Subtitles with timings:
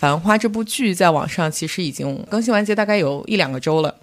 [0.00, 3.94] 繁花》这部剧在网上其实已经更新完结，大概有一两个周了。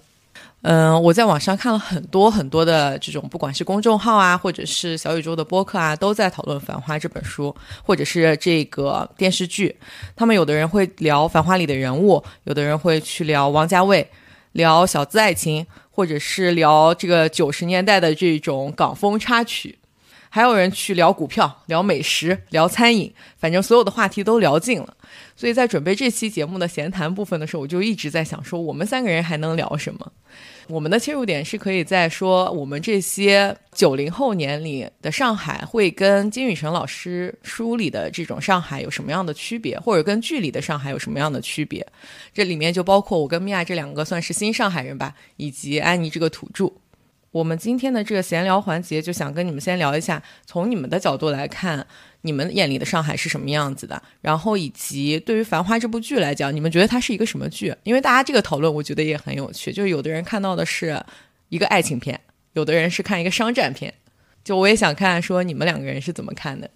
[0.62, 7.52] 嗯，我在网上看了很多很多的这种，不管是公众号啊，或者是小宇宙的播客啊，都在讨论《繁花》这本书，
[7.82, 9.74] 或者是这个电视剧。
[10.14, 14.08] 他们有的人会聊《繁花》里的人物，有的人会去聊王家卫，
[14.52, 19.76] 聊小资爱情，或者是聊这个九十年代的这种港风插曲，
[20.38, 24.96] 还有人去聊股票、聊美食、聊餐饮，反正所有的话题都聊尽了。
[25.34, 30.12] 所以在准备这期节目的闲谈部分的时候，我就一直在想，说我们三个人还能聊什么？
[30.68, 41.84] 我们的切入点是可以在说我们这些九零后年里的上海，会跟金宇澄老师书里的这种上海有什么样的区别，或者跟剧里的上海有什么样的区别？
[42.32, 46.72] 这里面就包括我跟米娅这两个算是新上海人吧，以及安妮这个土著。
[47.30, 51.86] 我们今天的这个闲聊环节，就想跟你们先聊一下，从你们的角度来看。
[52.22, 54.02] 你们眼里的上海是什么样子的？
[54.20, 57.72] 然后以及对于《繁花》这部剧来讲，你们觉得它是一个什么剧？
[57.84, 59.72] 因为大家这个讨论，我觉得也很有趣。
[59.72, 61.00] 就是有的人看到的是
[61.48, 62.20] 一个爱情片，
[62.54, 63.94] 有的人是看一个商战片。
[64.42, 66.68] 就我也想看，说你们两个人是怎么看的？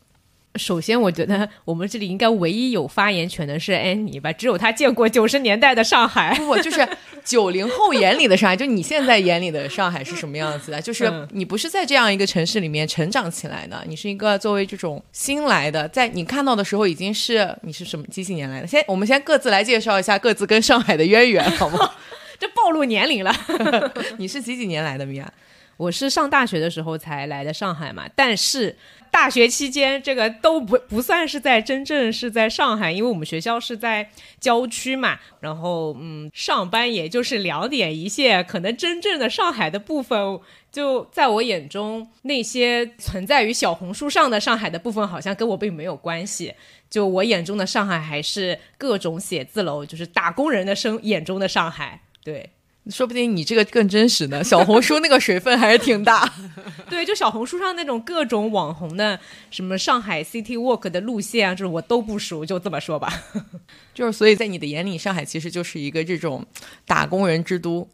[0.57, 6.35] 首先，我觉得我们这里应该唯一有发言权的是安妮吧，只有她见过九十年代的上海。
[6.41, 6.87] 不，就是
[7.25, 10.81] 九零后眼里的上海，就你现在眼里的上海是什么样子的？
[10.81, 18.67] 就是你不是在这样一个城市里面成长起来的，你是一个作为这种新来的，在你看到的时候已经是你是什么几几年来的？
[18.67, 21.93] 先，我们先各自来介绍一下各自跟上海的渊源，好吗？
[22.39, 23.35] 这暴露年龄了。
[24.19, 25.33] 你是几几年来的，米娅？
[25.79, 28.77] 我是上大学的时候才来的上海嘛，但是。
[29.13, 34.09] 大学期间，这个都不不算是在真正是在上海，因为我们学校是在
[34.41, 35.19] 郊区嘛。
[35.41, 40.41] 然后，嗯，上班也就是两点一线，可能真正的上海的部分，
[40.73, 46.55] 就在我眼中，那些存在于小红书上的上海的部分，好像跟我并没有关系。
[46.89, 52.01] 就我眼中的上海，还是各种写字楼，就是打工人的生眼中的上海。
[52.25, 52.49] 对。
[52.91, 54.43] 说不定你这个更真实呢。
[54.45, 56.33] 小红书那个水分还是挺大。
[56.91, 59.19] 对，就小红书上那种各种网红的
[59.51, 63.13] 什么上海 City Walk 的路线啊，就是我都不熟，就这么说吧。
[63.95, 66.45] 就是所以在你的眼里，上海其实就是一个这种
[66.87, 67.89] 打工人之都、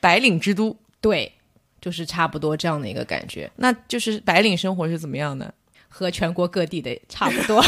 [0.00, 0.76] 白领之都。
[1.00, 1.32] 对，
[1.80, 3.50] 就是差不多这样的一个感觉。
[3.56, 5.52] 那就是白领生活是怎么样的？
[5.88, 7.60] 和全国各地的差不多。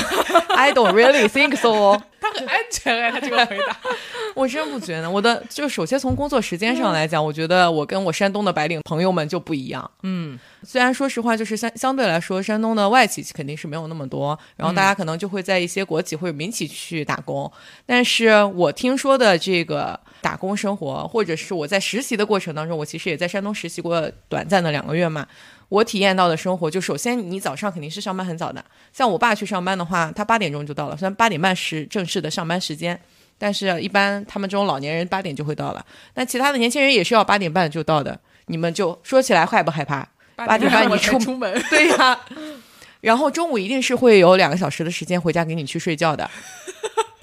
[0.56, 2.02] I don't really think so。
[2.46, 3.76] 安全哎，他这个回答。
[4.34, 9.90] 我真不觉得，我的就首先从工作时间上来讲，我觉得我跟我山东的白领朋友们就不一样。
[10.02, 17.50] 嗯，虽然说实话，就是相相对来说，山东的外企肯定是没有那么多，然后大家可能就会在一些国企或者民企去打工。
[17.86, 25.26] 但是我听说的这个打工生活，或者是我在实习的过程当中，我其实也在山东实习过短暂的两个月嘛。
[25.68, 33.00] 我体验到的生活，就首先你早上肯定是上班很早的，像我爸去上班的话，他八点钟就到了，虽然八点半是正式的上班时间。
[33.38, 35.84] 但是，一般他们这种老年人八点就会到了，
[36.14, 38.18] 那其他的年轻人也是要八点半就到的。
[38.46, 40.08] 你们就说起来害不害怕？
[40.36, 42.18] 八点半你出出门， 对呀。
[43.02, 46.30] 然后中午一定是会有两个小时的时间回家给你去睡觉的，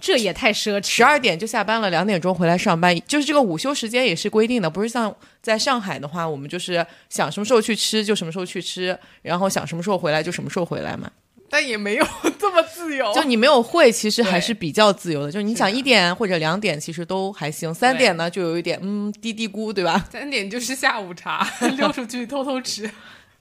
[0.03, 0.85] 这也太奢侈。
[0.85, 11.09] 十二点就下班了，两点钟回来上班，就是这个午休时间也是规定的，不是像在上海的话，我们就是想什么时候去吃就什么时候去吃，然后想什么时候回来就什么时候回来嘛。
[11.49, 12.05] 但也没有
[12.37, 15.31] 这么自由，就你没有会，其实还是比较自由的。
[15.31, 17.73] 就是你想一点或者两点，其实都还行。
[17.73, 20.05] 三点呢，就有一点嗯嘀嘀咕，对吧？
[20.11, 21.47] 三点就是下午茶，
[21.77, 22.91] 溜出去偷偷吃。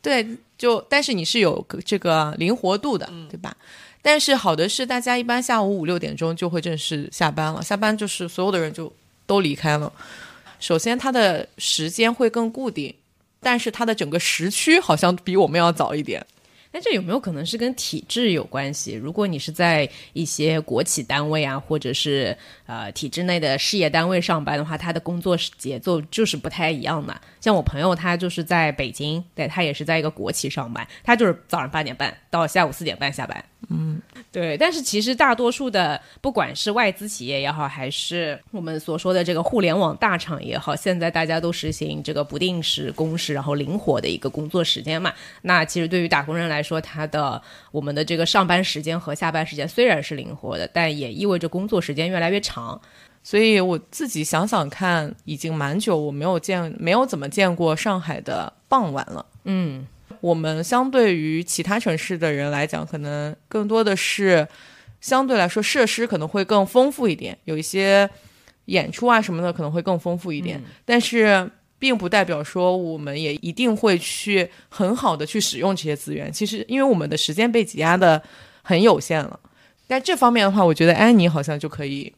[0.00, 0.24] 对，
[0.56, 3.56] 就但是你是有这个灵活度的，对吧？
[4.02, 7.62] 但是好的是，大家一般下午五六点钟就会正式下班了。
[7.62, 8.92] 下班就是所有的人就
[9.26, 9.90] 都离开了。
[10.58, 12.92] 首先，它的时间会更固定，
[13.40, 16.24] 但是它的整个时区好像比我们要早一点。
[16.74, 18.94] 那这有没有可能是跟体制有关系？
[18.94, 22.36] 如果你是在一些国企单位啊，或者是
[22.72, 27.14] 呃体制内的事业单位上班的话，他的工作节奏就是不太一样的。
[27.40, 33.44] 像我朋友，他就是在北京，对他也是在一个国企上班，他就是早上八点半到下午四点半下班。
[33.68, 34.56] 嗯，对。
[34.56, 45.12] 但是其实大多数的，不管是外资企业也好，还是我们所说的这个互联网大厂也好，现在大家都实行这个不定时工时，然后灵活的一个工作时间嘛。
[45.42, 47.40] 那其实对于打工人来说，他的
[47.70, 52.61] 我们的这个上班时间和下班时间虽然是灵活的，但也意味着工作时间越来越长。
[53.22, 59.24] 所以我自己想想看，已经蛮久我没有见，没有怎么见过上海的傍晚了。
[59.44, 59.86] 嗯，
[60.20, 64.46] 我们相对于其他城市的人来讲，可能更多的是
[65.00, 68.08] 相对来说设施可能会更丰富一点，有一些
[68.64, 71.48] 演出啊什么的可能会更丰富一点，但是
[71.78, 76.32] 并不代表说我们也一定会去很好的去使用这些资源。
[76.32, 78.20] 其实因为我们的时间被挤压的
[78.62, 79.38] 很有限了，
[79.88, 82.12] 在这方面的话，我觉得安妮好像就可以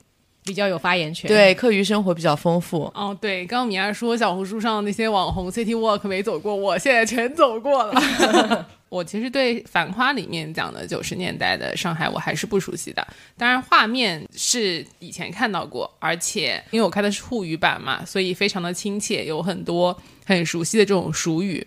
[0.44, 2.84] 比较有发言权。，对课余生活比较丰富。
[2.94, 8.68] 哦，对，刚刚米娅说小红书上那些网红 City Walk 没走过，我现在全走过了。
[8.90, 13.04] 我其实对《繁花》里面讲的九十年代的上海，我还是不熟悉的。
[13.36, 21.66] 当然，画面是以前看到过，而且因为我看的是沪语版嘛，所以非常的亲切，有很多很熟悉的这种俗语，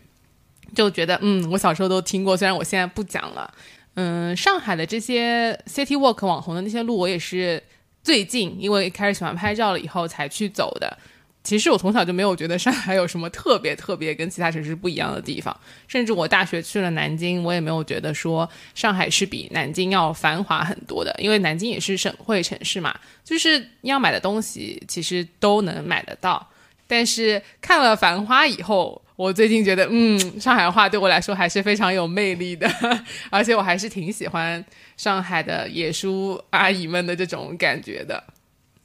[0.73, 3.53] 就觉得嗯，我小时候都听过，虽然我现在不讲了。
[3.95, 7.61] 嗯，上海的这些 City Walk 网红的那些路，我也是
[8.07, 10.97] 最近因为开始喜欢拍照了以后才去走的。
[11.43, 15.53] 其实我从小就没有觉得上海有什么特别特别跟其他城市不一样的地方，
[15.89, 26.49] 甚至我大学去了南京，我也没有觉得说上海是比南京要繁华很多的，因为南京也是省会城市嘛，就是要买的东西其实都能买得到。
[26.87, 32.69] 但是看了《繁花》以后，我最近觉得，嗯，上海话对我来说还是非常有魅力的，
[33.31, 34.63] 而且我还是挺喜欢
[34.95, 38.23] 上海的野叔阿姨们的这种感觉的。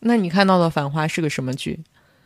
[0.01, 1.79] 那你看到的《繁花》是个什么剧？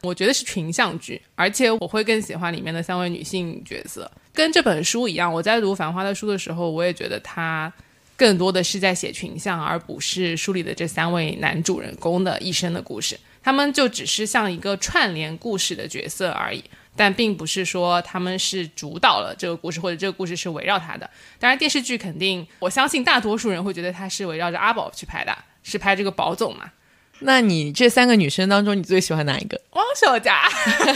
[0.02, 4.08] 我觉得是群像剧，而且我会更喜欢里面的三位女性角色。
[4.32, 7.72] 跟这本书一样，我在读《繁花》的书的时候，我也觉得它
[8.16, 13.18] 更多的是在写群像，而不是书里的这三位男主人公的一生的故事。
[13.42, 16.62] 他们就只是像一个串联故事的角色而已，
[16.96, 21.08] 但并不是说他们是主导了这个故事，或者这个故事是围绕他的。
[21.38, 26.72] 当然，电视剧肯定，我相信大多数人会觉得它是围绕着阿宝去拍的，是拍这个宝总嘛。
[27.20, 29.60] 那你这三个女生当中，你最喜欢哪一个？
[29.70, 30.42] 汪小佳，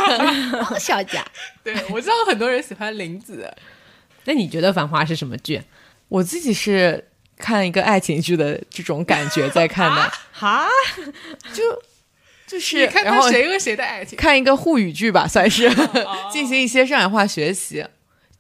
[0.71, 1.25] 汪小佳。
[1.65, 3.51] 对我知道很多人喜欢林子，
[4.25, 5.63] 那你觉得《繁花》是什么剧？
[6.09, 7.09] 我自己是
[7.39, 10.67] 看一个爱情剧的这种感觉在看的，哈，
[11.55, 11.63] 就
[12.59, 14.17] 是你看然后他谁和谁的爱情？
[14.17, 15.71] 看一个沪语剧吧，算是
[16.33, 17.85] 进行一些上海话学习。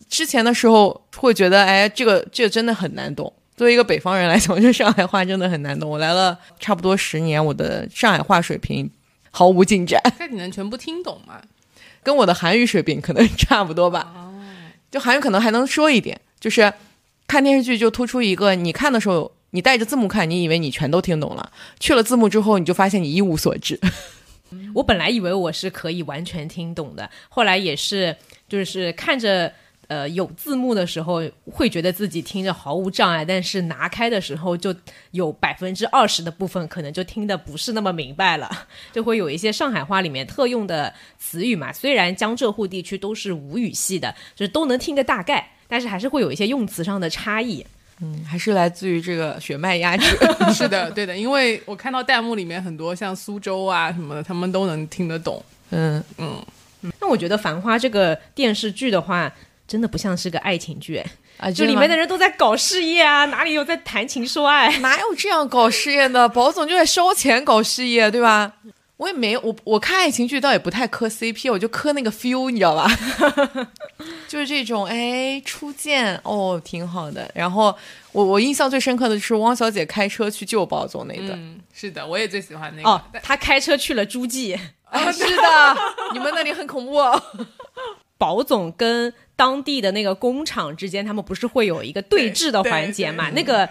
[0.08, 3.32] 之前的时候会觉得，哎，这个这个真的很难懂。
[3.56, 5.88] 作为一个北方人来讲，这上海话真的很难懂。
[5.88, 8.90] 我来了差不多十年，我的上海话水平
[9.30, 11.40] 毫无进展，那你能全部听懂吗？
[12.02, 14.12] 跟我的韩语水平可能 差不多吧。
[14.90, 16.72] 就韩语可能还能说一点，就是
[17.28, 23.78] 看电视剧就突出一个，你看的时候你带着字幕看，你以为你全都听懂了，去了字幕之后，你就发现你一无所知。
[24.74, 28.16] 我本来以为我是可以完全听懂的，后来也是，
[28.48, 29.52] 就是看着
[29.86, 34.74] 呃有字幕的时候，会觉得自己听着毫无障碍，但是拿开的时候，就
[35.12, 38.50] 有百分之二十的部分可能就听得不是那么明白了，
[38.92, 41.72] 就会有一些上海话里面特用的词语嘛。
[41.72, 47.64] 虽然江浙沪地区都是吴语系的，就是都能听个大概，但是还是会有一些用词上的差异。
[48.02, 50.16] 嗯，还是来自于这个血脉压制。
[50.54, 55.44] 是的，对的，因为我看到弹幕里面很多像苏州啊什么的，他们都能听得懂。
[55.70, 56.42] 嗯，嗯，
[56.98, 59.30] 那我觉得《繁花》这个电视剧的话，
[59.68, 61.02] 真的不像是个爱情剧，
[61.54, 64.78] 就里面的人都在搞事业啊，哪里有在谈情说爱？
[64.78, 66.28] 哪有这样搞事业的？
[66.28, 68.52] 宝总就在烧钱搞事业，对吧？
[69.00, 72.86] 我也没有，我我看爱情剧倒也不太磕 CP，我就磕那个 feel，你知道吧？
[74.28, 77.30] 就是这种哎初见哦挺好的。
[77.34, 77.74] 然后
[78.12, 81.30] 我我印象最深刻的就是汪小姐开车去救宝总那段。
[81.30, 82.90] 嗯，是的，我也最喜欢那个。
[82.90, 84.52] 哦，他开车去了诸暨，
[84.84, 85.76] 啊， 是的，
[86.12, 87.22] 你们那里很恐怖、哦。
[88.18, 93.30] 宝总跟当地的那个工厂之间，他们不是会有一个对峙的环节嘛？
[93.30, 93.66] 那个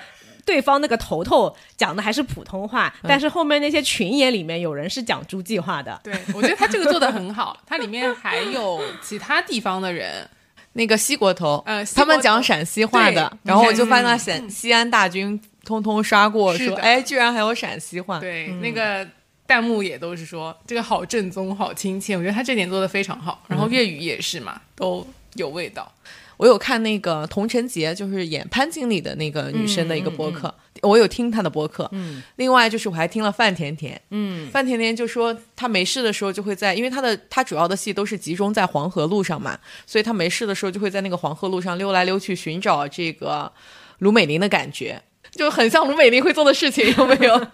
[0.50, 6.00] 对方那个头头讲的还是普通话，但是后面那些群演里面有人是讲诸暨话的。
[6.04, 10.28] 对，我觉得他这个做的很好， 他里面还有其他地方的人，
[10.74, 18.20] 那个西国头，呃他们讲陕西话的，然后我就发现陕西安大军通通刷过，说哎，居然还有陕西话。
[18.20, 19.08] 对，那个
[19.46, 23.44] 弹幕也都是说这个好正宗、好亲切，我觉得他这点做的非常好。
[23.48, 25.92] 然后粤语也是嘛，都有味道。
[26.40, 31.90] 我有看那个童晨洁，就是演潘经理的那个女生的一个播客，我有听她的播客。
[31.92, 34.02] 嗯，另外就是我还听了范甜甜。
[34.12, 43.52] 嗯，范甜甜就说她没事的时候就会在，因为她的她主要的戏都是集中在黄河路上嘛，所以她没事的时候就会在那个黄河路上溜来溜去寻找这个
[43.98, 47.48] 卢美玲的感觉，就很像卢美玲会做的事情，有没有？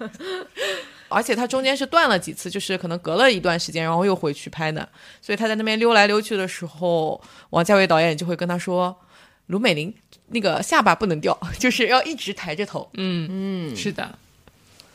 [1.07, 4.87] 而且他中间是断了几次，就是可能隔了一段时间，然后又回去拍的。
[5.21, 7.21] 所以他在那边溜来溜去的时候，
[7.51, 8.95] 王家卫导演就会跟他说
[9.47, 9.93] ：“卢美玲
[10.27, 12.89] 那个下巴不能掉，就是要一直抬着头。
[12.93, 13.27] 嗯
[13.71, 14.17] 嗯，是的。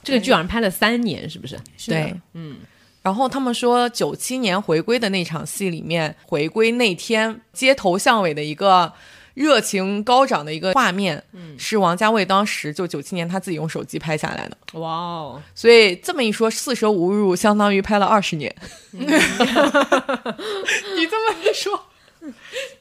[0.02, 1.58] 这个剧好像拍了三年，是不是？
[1.86, 2.58] 对，嗯。
[3.02, 8.92] 然后他们说，九七年回归的那场戏里面，回归那天街头巷尾的一个
[9.34, 14.56] 热情高涨的一个画面，嗯，是王家卫当时就九七年他自己用手机拍下来的。
[14.78, 15.42] 哇哦！
[15.54, 18.54] 所以这么一说，四舍五入相当于拍了二十年。
[18.92, 19.06] 你
[21.06, 21.86] 这么一说。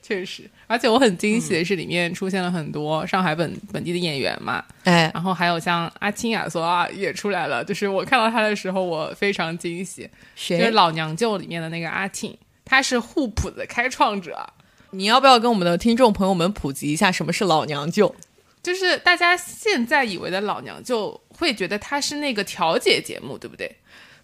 [0.02, 10.10] 确实，而且我很惊喜的是，里面出现了很多上海本本地的演员嘛，哎，然后还有像阿青亚索啊也出来了，就是我看到他的时候，我非常惊喜。
[10.36, 10.58] 谁？
[10.58, 14.46] 就是《老娘舅》里面的那个阿庆，他是互普的开创者。
[14.92, 18.16] 你要不要跟我们的听众朋友们普及一下什么是老娘舅？
[18.62, 23.78] 就是大家现在以为的老娘舅，会觉得他是那个调解节目，对不对？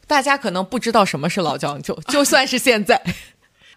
[0.07, 3.01] 大家可能不知道什么是老娘舅，就算是现在。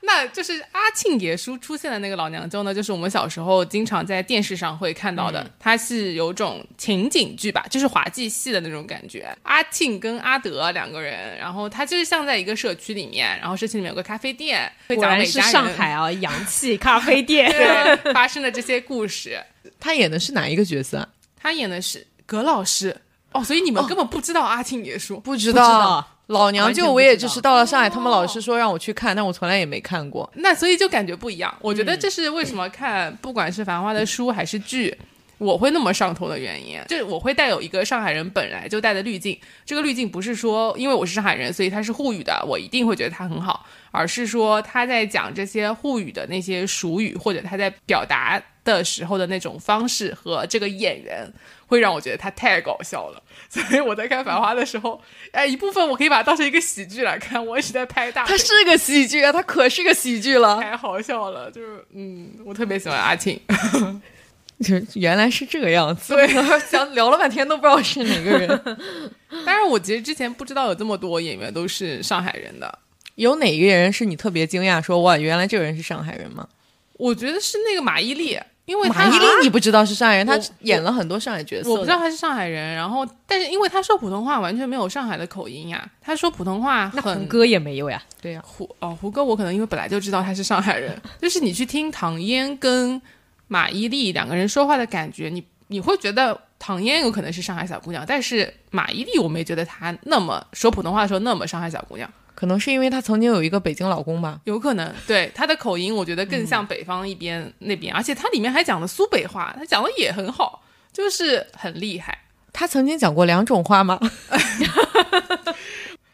[0.00, 5.48] 那就是阿庆爷叔出现的那个老娘舅呢，就是我们小时候经常在电视上会看到的。
[5.58, 9.28] 他是有种情景剧吧，就是滑稽戏的那种感觉。
[9.42, 19.42] 阿庆跟阿德两个人，然后他就是像在一个社区里面，然后社区里面有个咖啡店，果然是上海啊，洋气 咖啡店对发生的这些故事。
[19.80, 21.08] 他演的是哪一个角色？
[21.36, 22.96] 他演的是葛老师
[23.32, 26.06] 哦，所以你们根本不知道阿庆爷叔，不知道。
[26.28, 30.30] 老娘舅，我也就是到了上海，他们老师说让我去看，但我从来也没看过。
[30.34, 31.54] 那所以就感觉不一样。
[31.58, 34.94] 我觉得这是为什么看不管是《繁花》的书还是剧，
[35.38, 36.78] 我会那么上头的原因。
[36.88, 51.32] 就是我会带有一个上海人本来就带的滤镜，这个滤镜不是说因为我是上海人，所以他是沪语的，我一定会觉得他很好，而是说他在讲这些沪语的那些俗语，或者他在表达的时候的那种方式和这个演员。
[51.68, 54.98] 会让我觉得他太搞笑了， 所以我在看《繁花》的时候，
[55.32, 57.44] 哎，一部分我可以把它当成一个喜剧来看。
[57.44, 61.50] 我一直在拍大，它是个喜剧啊，它可是个喜剧了，太好笑了。
[61.50, 63.38] 就是，嗯，我特别喜欢阿庆，
[64.64, 66.14] 就原来是这个样子。
[66.14, 66.26] 对，
[66.68, 68.76] 想聊了半天都不知道是哪个人。
[69.46, 72.78] 但是我其实之前不知道有这么多演员都是上海人的。
[73.14, 76.46] 有哪一个人是你特别惊讶说哇，原来这个人是上海人吗？
[76.94, 78.40] 我觉得是那个马伊琍。
[78.64, 81.70] 因为马伊琍你不知道是上海人，她演了很多上海角色。
[81.70, 88.02] 我不知道她是上海人，然后但是因为她说普通话完全没有上海的口音呀，她说普通话那胡歌也没有呀。
[88.20, 93.00] 对呀，胡哦胡歌我可能因为本来就知道他是上海人，就是你去听唐嫣跟
[93.48, 102.08] 马伊琍两个人说话的感觉，你你会觉得唐嫣有可能是上海小姑娘，但是马伊琍我没觉得她那么说普通话的时候那么上海小姑娘。
[102.34, 104.94] 可能是因为她曾经有一个北京老公吧，有可能。
[105.08, 110.62] 对她的口音，我觉得更像北方一边那边，而且她里面还讲了苏北话，她讲的也很好，
[110.92, 112.16] 就是很厉害。
[112.52, 113.98] 她曾经讲过两种话吗？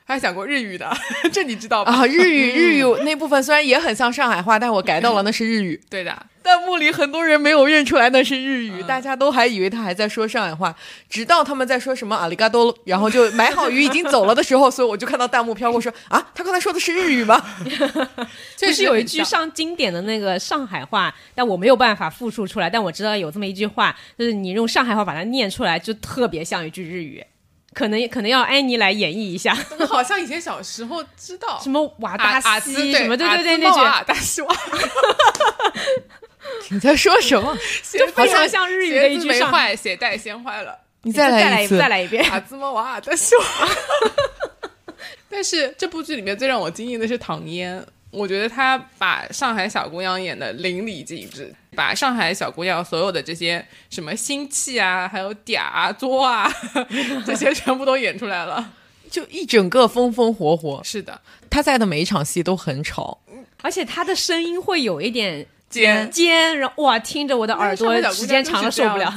[0.07, 0.91] 还讲过日语的，
[1.33, 1.93] 这你知道吧？
[1.93, 5.81] 啊，日语日语那部分虽然也很像上海话，但我改到了那是日语。
[5.91, 6.27] 对的。
[6.45, 10.77] 弹幕里很多人没有认出来那是日语，大家都还以为他还在说上海话，
[11.09, 17.43] 直到他们在说什么阿里嘎多，然后就买好鱼已经走了的时候，所以我就看到弹幕飘过说啊，他刚才说的是日语吗？
[18.55, 27.25] 就是有一句上经典的那个上海话，但我没有办法复述出来，但我知道有这么一句话，就是你用上海话把它念出来，就特别像一句日语。
[27.73, 29.53] 可能可能要安妮来演绎一下，
[29.89, 34.55] 好像以前小时候知道什么瓦达西什么对对对那句瓦达西瓦。
[36.71, 37.57] 你在说什么？
[37.93, 40.79] 就非常像日语的一句没坏，鞋带先坏了。
[41.03, 42.25] 你再来一次，再来一遍。
[42.33, 43.37] 啊兹莫瓦的秀。
[45.29, 56.51] 但是这部剧里面最让我惊艳的是唐嫣，我觉得她把上海小姑娘演的淋漓尽致，把上海小姑娘所有的这些什么心气啊，还有嗲啊、作啊，
[57.27, 58.73] 这些全部都演出来了，
[59.11, 60.81] 就一整个风风火火。
[60.85, 61.21] 是的，
[61.51, 63.21] 她在的每一场戏都很吵，
[63.61, 65.47] 而且她的声音会有一点。
[65.75, 69.13] 尖尖，然后哇，听着我的耳朵时间长了受不了。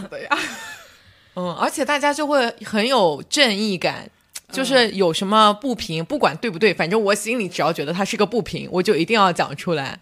[1.36, 4.10] 嗯，而且大家就会很有正义感，
[4.52, 10.00] 就是有什么不平，不管对不对，反正我心里只要觉得他是个不平，我就一定要讲出来。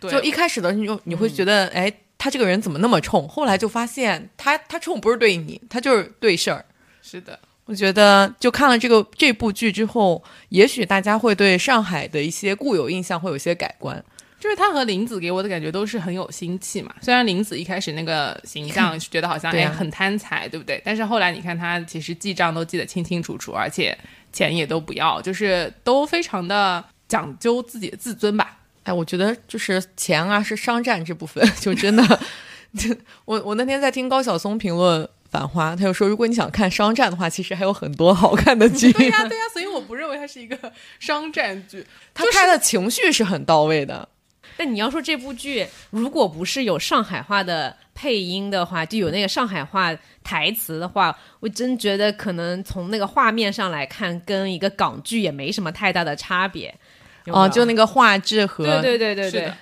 [0.00, 3.28] 就一开始的时候你会觉得，哎，他这个人怎么那么冲？
[3.28, 6.64] 后来就发现，他他冲不是对你，他就是对事儿。
[7.00, 14.04] 是的，我觉得就看了这个这部剧之后，也许大家会对上海的一些固有印象会有些改观。
[14.38, 16.94] 就是他和林子给我的感觉都是很有心气嘛。
[17.00, 20.80] 虽然林子一开始那个形象 觉得好像哎很贪财，对不对？
[20.84, 23.96] 但是后来你看他其实记账都记得清清楚楚，而且
[24.32, 28.58] 钱也都不要，就是都非常的讲究自己的自尊吧。
[28.84, 32.20] 哎，我觉得就是钱啊是商战这部分 就真的，
[33.24, 38.92] 我我那天在听高晓松评论《繁花》，他就说如果你想看商战的话，其实还有很多好看的剧。
[38.92, 40.56] 对呀对呀，所以我不认为它是一个
[41.00, 44.08] 商战剧，他拍的情绪是很到位的。
[44.56, 56.74] 但你要说这部剧，如果不是有上海话的配音的话，就有那个上海话台词的话，我真觉得可能从那个画面上来看，跟一个港剧也没什么太大的差别。
[57.26, 59.52] 哦，就那个画质和对对对对对。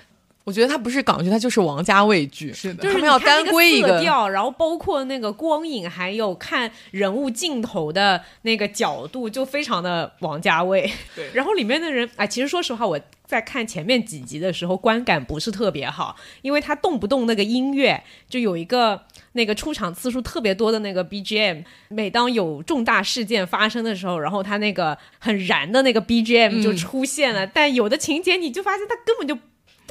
[0.45, 2.53] 我觉得它不是港剧，它就是王家卫剧。
[2.53, 10.89] 是的，就是他们要单归一个色调，然后包括那个光影，还有看人物镜头的那个角度，就非常的王家卫。
[11.15, 29.35] 对， 然后里面的人，哎，其实说实话，我在看前面几集的时候，观感不是特别好，因为他动不动那个音乐就有一个那个出场次数特别多的那个 BGM，每当有重大事件发生的时候，然后他那个很燃的那个 BGM 就出现了，但有的情节你就发现他根本就。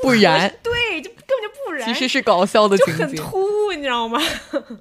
[0.04, 1.87] 不 然， 对，就根本就不然。
[1.88, 4.20] 其实是搞笑的，就很突兀，你知道吗？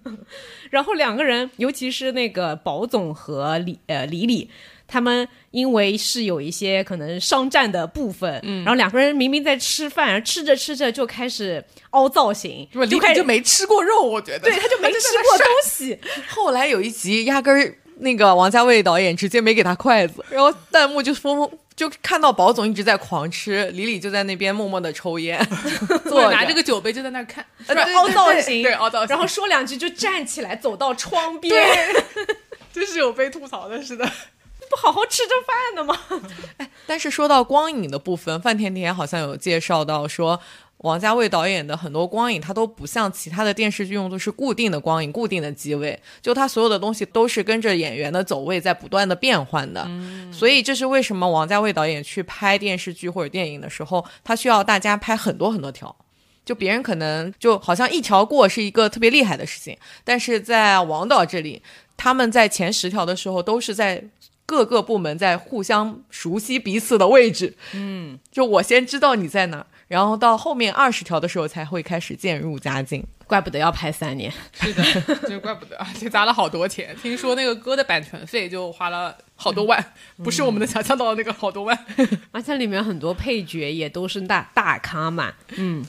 [0.69, 4.49] 然后两个人，尤其是那个宝总和李呃李李，
[4.87, 15.97] 他们因为是有一些可能商战的部分，嗯，然后两个人明明在吃饭，吃着吃着就开始凹造型，就开始就没吃过肉，我觉得，对，他就没吃过东西。
[16.27, 21.47] 后来有一集，压根儿那个王家卫导演直接没给他筷子，然后弹幕就疯。
[21.75, 25.39] 就看到宝总一直在狂吃，李李就在那边默默的抽烟，
[26.07, 31.53] 坐拿着个酒杯就在那看，凹造型，对凹造型，然后说两句就站起来走到窗边，
[32.71, 34.05] 就 是有被吐槽的，似的，
[34.69, 35.99] 不好好吃着饭的吗？
[36.57, 40.39] 哎，但是说到光影的部分，范甜甜好像有介绍到说。
[40.83, 49.89] 王家卫导演的很多光影，它都不像其他的电视剧用的是固定的光影、固定的机位，就它所有的东西都是跟着演员的走位在不断的变换的。
[50.29, 55.95] 所以这是为什么王家卫导演去拍电视剧或者电影的时候，他需要大家拍很多很多条。
[56.43, 61.61] 就别人可能就好像一条过是一个特别厉害的事情，但是在王导这里，
[61.95, 64.03] 他们在前十条的时候都是在
[64.45, 67.55] 各个部门在互相熟悉彼此的位置。
[67.71, 69.65] 嗯，就我先知道你在哪。
[69.93, 74.33] 然后到后面二十条的时候才会开始渐入佳境，怪不得要拍三年。
[74.51, 74.83] 是的，
[75.29, 76.95] 就怪不得， 而且砸了好多钱。
[76.99, 81.77] 听说那个歌的版权费就花了好多万，不是我们能想象到的那个好多万。
[82.33, 85.31] 而且里面很多配角也都是大大咖嘛。
[85.57, 85.85] 嗯，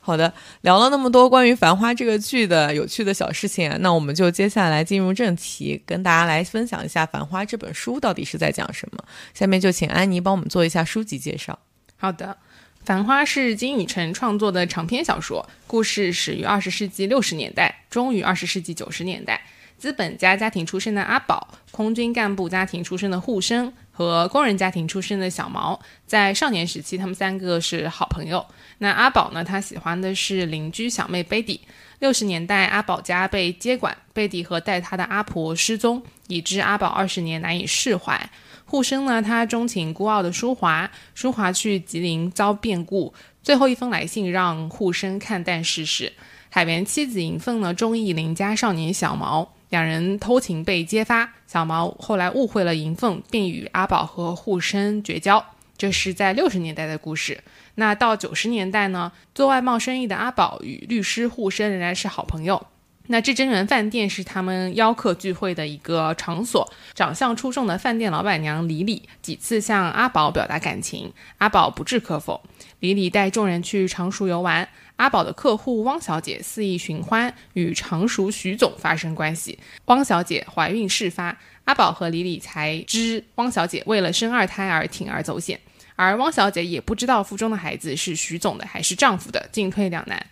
[0.00, 9.04] 好的，聊了那么多关于《繁花》这个剧的有趣的小事情，那我们就接下来进入正题，跟大家来分享一下《繁花》这本书到底是在讲什么。
[9.32, 11.56] 下面就请安妮帮我们做一下书籍介绍。
[11.96, 12.26] 好的。
[12.84, 19.40] 《繁花》是金宇澄创作的长篇小说，故事始于二十世纪六十年代，终于二十世纪九十年代。
[19.78, 28.44] 资本家家庭出身的阿宝，空军干部家庭出身的护生和工人家庭出身的小毛，在少年时期，他们三个是好朋友。
[28.78, 29.42] 那阿宝呢？
[29.42, 31.62] 他喜欢的是邻居小妹贝蒂。
[32.00, 38.30] 六十年代，阿宝家被接管，贝蒂和带他的阿婆失踪，以致阿宝二十年难以释怀。
[38.74, 46.12] 护生呢，他钟情孤傲的淑华，淑华去吉林遭变故，最后一封来信让护生看淡世事。
[46.50, 55.44] 海源妻子银凤呢，中意邻家少年小毛，两人偷情被揭发，小毛后来误会了银凤，并与阿宝和护生绝交。
[55.78, 57.44] 这是在六十年代的故事。
[57.76, 62.66] 那到九十年代呢，做外贸生意的阿宝与律师护生仍然是好朋友。
[63.06, 66.72] 那至真园饭店是他们邀客聚会的一个场所。
[66.94, 72.42] 长相出众的饭店老板娘李李几次向阿宝表达感情，阿宝不置可否。
[72.80, 79.58] 李李带众人去常熟游玩，阿宝的客户汪小姐肆意寻欢，与常熟徐总发生关系。
[79.86, 85.60] 汪小姐怀孕事发，阿宝和李李才知汪小姐为了生二胎而铤而走险，
[85.96, 90.26] 而汪小姐也不知道腹中的孩子是徐总的还是丈夫的，进退两难。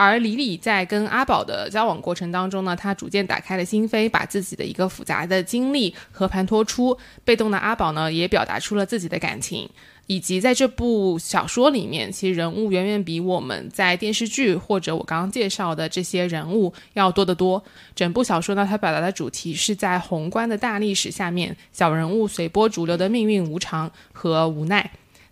[0.00, 6.96] 而李李在跟阿宝的交往过程当中呢，他逐渐打开了心扉，把自己的一个复杂的经历和盘托出。
[7.24, 9.68] 被动的阿宝呢，也表达出了自己的感情。
[10.06, 17.60] 以及在这部小说里面，其实人物远远比我们在电视剧或者我刚刚介绍的这些人物要多得多。
[17.96, 24.88] 整部小说呢，它表达的主题是在宏观的大历史下面，小人物随波逐流的命运无常和无奈。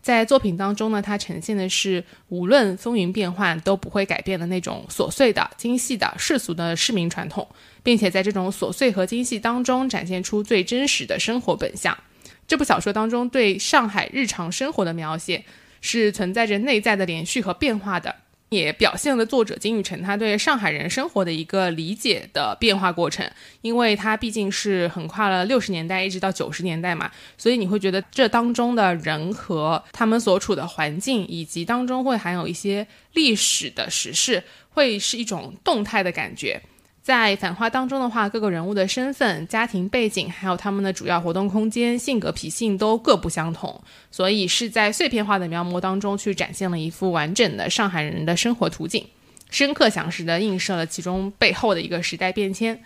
[0.06, 7.44] 在作品当中呢，它呈现的是无论风云变幻都不会改变的那种琐碎的、精细的世俗的市民传统，
[7.82, 11.98] 并且在这种琐碎和精细当中展现出最真实的生活本相。
[12.46, 15.44] 这部小说当中对上海日常生活的描写
[15.80, 18.14] 是存在着内在的连续和变化的。
[18.48, 23.28] 也表现了作者金宇澄他对上海人生活的一个理解的变化过程，
[23.60, 36.62] 因为他毕竟是横跨了六十年代一直到九十年代嘛，所以你会觉得这当中的人和他们所处的环境，以及当中会含有一些历史的时事，会是一种动态的感觉。
[37.06, 49.06] 在《反话》当中的话，各个人物的身份、家庭背景，还有他们的主要活动空间、性格脾性都各不相同，所以是在碎片化的描摹当中去展现了一幅完整的上海人的生活图景，
[49.50, 52.82] 深刻详实的映射了其中背后的一个时代变迁。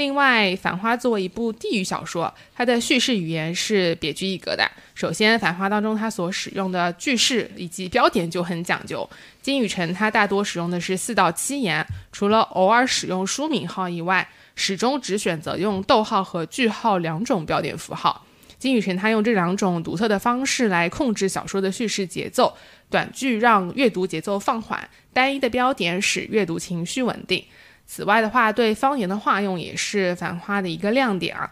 [0.00, 4.66] 另外，《繁花》作为一部地域小说，它的叙事语言是别具一格的。
[4.94, 9.06] 首先，《繁花》当中它所使用的句式以及标点就很讲究。
[9.42, 18.24] 金宇澄他大多使用的是四到七言，除了偶尔使用书名号以外，始终只选择用逗号和句号两种标点符号。
[18.58, 22.56] 金宇澄他用这两种独特的方式来控制小说的叙事节奏，
[22.88, 27.44] 短句让阅读节奏放缓，单一的标点使阅读情绪稳定。
[27.92, 31.50] 此外的话，对方言的化用也是《繁花》的一个亮点啊。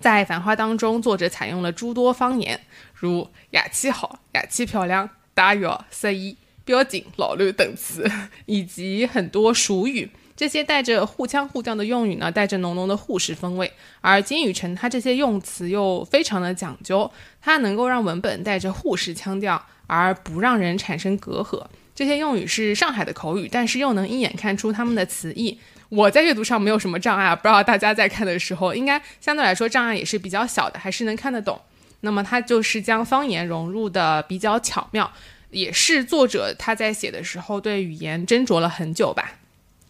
[0.00, 2.60] 在《繁花》当中，作者采用了诸多方言，
[2.92, 8.10] 如“雅气好”“雅气漂亮”“大约”“色一”“标紧”“老六”等词，
[8.46, 10.10] 以及很多俗语。
[10.34, 13.72] 这些带着互腔互调的用语呢，带着浓浓的沪式风味。
[14.00, 17.08] 而金宇澄他这些用词又非常的讲究，
[17.40, 21.64] 它能够让文本带着沪式腔调，而不让人产生隔阂。
[21.94, 25.58] 这些用语是上海的口语，但是又能一眼看出他们的词义。
[25.88, 31.60] 我在阅读上没有什么障碍，不知道大家在看的时候，应该相对来说障碍也是比较小的，还是能看得懂。
[32.00, 35.10] 那么它就是将方言融入的比较巧妙，
[35.50, 39.34] 也是作者他在写的时候对语言斟酌了很久吧。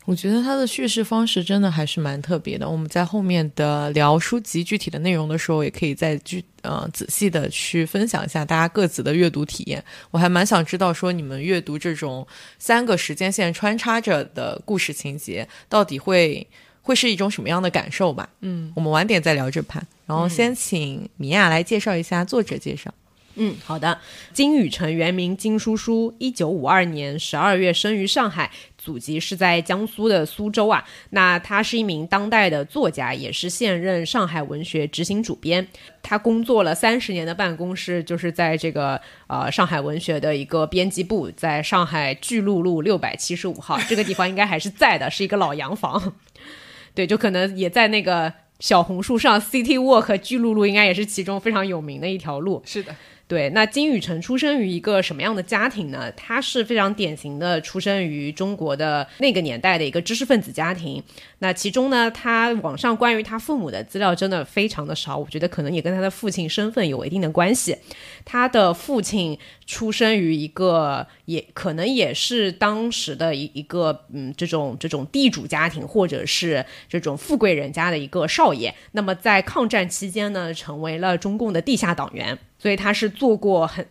[0.06, 2.66] 我觉得他的叙事方式真的还是蛮特别的。
[2.66, 9.82] 我们在后面的聊书籍具体的内容的时候，也可以再具呃仔细的去分享一下大家各自的阅读体验。
[10.12, 12.26] 我还蛮想知道说你们阅读这种
[12.58, 16.46] 三个时间线穿插着的故事情节，到底会
[16.82, 18.28] 会是一种什么样的感受吧？
[18.42, 19.84] 嗯，我们晚点再聊这盘。
[20.06, 22.94] 然后先请米娅来介绍一下作者介绍。
[23.38, 23.98] 嗯，好的。
[24.32, 28.50] 金宇澄原名金叔叔，一九五二年十二月生于上海，
[28.86, 30.84] 祖籍是在江苏的苏州啊。
[31.10, 35.66] 那他是一名当代的作家，也是现任上海文学执行主编。
[36.00, 46.14] 他工作了三十年的办公室就是在这个呃上海文学的一个编辑部，在上海巨鹿路六百七十五号这个地方应该还是在的，是一个老洋房。
[46.94, 52.62] 对，就可能也在那个小红书上，City Walk 巨鹿路应该也是其中非常有名的一条路。
[52.64, 52.94] 是的。
[53.28, 56.12] 对，那金宇澄出生于一个什么样的家庭呢？
[56.12, 61.02] 他是非常典型的出生于中国的那个年代的一个知识分子家庭。
[61.40, 67.76] 那其中呢，他网上关于他父母的资料真的非常的少，我觉得可能也跟他的父亲身份有一定的关系。
[68.26, 78.74] 他的父亲出生于一个，也可能也是当时的一一个，嗯，这种这种地主家庭或者是这种富贵人家的一个少爷。
[78.92, 82.36] 那么在抗战期间呢，成为了中共的地下党员。
[82.58, 83.86] 所以他是做过很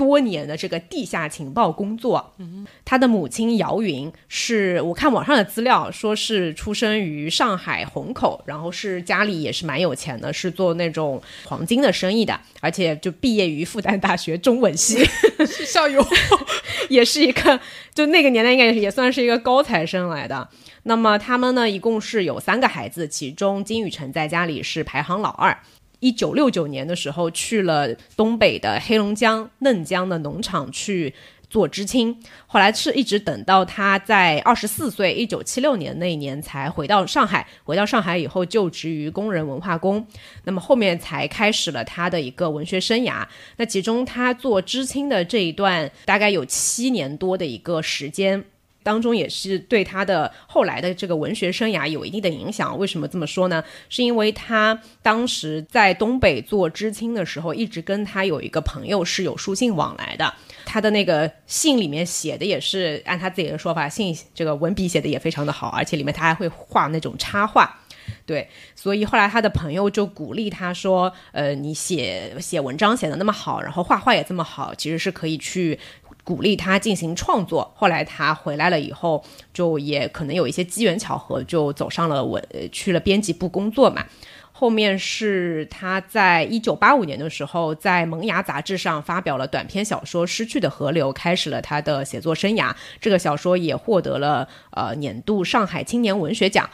[0.00, 2.32] 多年的这个地下情报工作。
[2.38, 15.04] 嗯，他的母亲姚云是我看网上的资料说是出生于上海虹口，然后是家里也是蛮有钱的，是做那种黄金的生意的，而且就毕业于复旦大学中文系，
[15.68, 16.02] 校友，
[16.88, 17.60] 也是一个
[17.92, 20.48] 就那个年代应该也算是一个高材生来的。
[20.84, 25.58] 那么他们呢，一共是有三个孩子，其中金宇澄在家里是排行老二。
[26.00, 31.14] 一九六九年的时候，去了东北的黑龙江嫩江的农场去
[31.48, 37.46] 做知青，后来是一直等到他在二十四岁，一九七六年那一年才回到上海。
[37.64, 40.06] 回到上海以后，就职于工人文化宫，
[40.44, 43.26] 那么后面才开始了他的一个文学生涯。
[43.56, 48.44] 那其中他做知青的这一段，大概有七年多的一个时间。
[48.82, 52.78] 当中也是对他的后来的这个文学生涯有一定的影响。
[52.78, 53.62] 为什么这么说呢？
[53.88, 60.32] 是因为他当时在东北做知青的时候，一直跟他有一个朋友是有书信往来的。
[60.64, 67.80] 他的那个信里面写的也是按他自己的说法，信这个文笔写的也非常的好，而且里面他还会画那种插画。
[68.26, 75.78] 对，所以后来他的朋友就鼓励他说：“呃，你写写文章写的那么好，然后画画也这么好，其实是可以去。”
[76.24, 77.72] 鼓励他进行创作。
[77.76, 84.04] 后来他回来了以后，就也可能有一些机缘巧合，就走上了文，去了编辑部工作嘛。
[84.52, 92.74] 后面是他在一九八五年的时候，在《萌芽》杂志上发表了短篇小说《失去的河流》，开始了他的写作生涯。
[93.00, 96.68] 这个小说也获得了呃年度上海青年文学奖。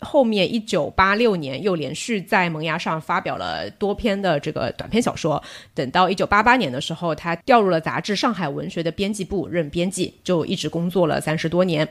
[0.00, 5.42] 后面一九八六年又连续在萌芽上发表了多篇的这个短篇小说。
[5.74, 11.88] 等到一九八八年的时候，他调入了杂志《上海文学》的编辑部任编辑，就一直工作了三十多年。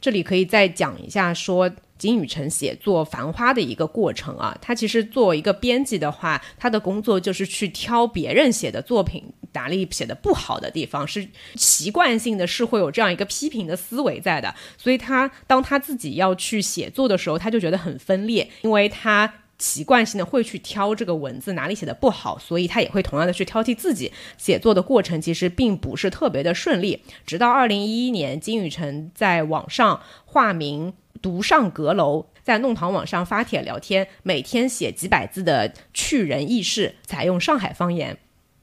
[0.00, 4.56] 这里可以再讲一下说金宇澄写作《繁花》的一个过程啊。
[4.60, 9.22] 他其实作为一个编辑的话，他的工作就是去挑别人写的作品。
[9.52, 14.54] 哪里写的不好的地方，是习惯性的是会有这样一个批评的思维在的。
[14.76, 19.34] 所以他当他自己要去写作的时候，他就觉得很分裂，因为他。
[19.58, 27.00] 习惯性的会去挑这个文字哪里写的不好，所以他也会同样的去挑剔自己写作的过程，其实并不是特别的顺利。
[27.24, 38.18] 直到二零一一年，金宇澄在网上化名“独上阁楼”，在弄堂网上发帖聊天，每天写几百字的去人轶事，采用上海方言。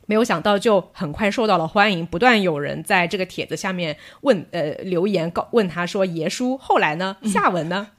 [0.09, 7.15] 没有想到，就很快受到了欢迎，不断有人在这个帖子下面问呃留言，告问他说：“爷叔，后来呢？
[7.25, 7.89] 下文呢？”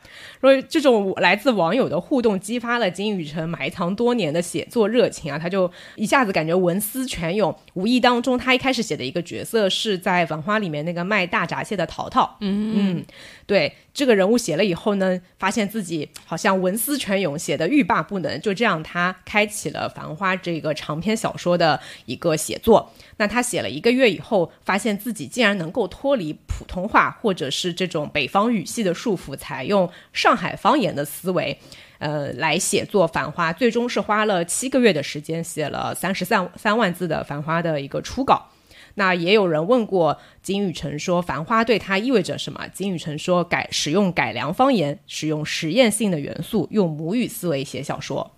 [0.41, 5.39] 所以这种来自网友的互动，激发了金宇澄埋藏多年的写作热情啊！
[5.39, 7.55] 他就一下子感觉文思泉涌。
[7.75, 12.39] 无意当中，他一开始写的一个角色是在《繁花》里面那个卖大闸蟹的淘淘。
[12.41, 13.05] 嗯嗯，
[13.47, 18.41] 对这个人物写了以后呢，发现自己好像文思泉涌，写的欲罢不能。
[18.41, 22.91] 就这样，他开启了《繁花》这个长篇小说的一个写作。
[23.19, 31.59] 那他写了一个月以后，发现自己竟然能够脱离普通话或者是这种北方语系的束缚，采用上上海方言的思维，
[31.99, 33.53] 呃，来写作《繁花》。
[33.57, 38.47] 最终是花了七个月的时间，写了三十三三万字的《繁花》的一个初稿。
[38.95, 42.69] 那也有人问过金宇澄说，《繁花》对他意味着什么？
[42.69, 48.37] 金宇澄说，改使用改良方言，使用实验性的元素，用母语思维写小说。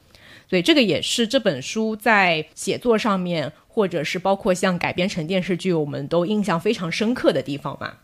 [0.48, 7.96] 所以这个也是这本书在写作上面，或者是包括像改编成电视剧，我们都印象非常深刻的地方嘛。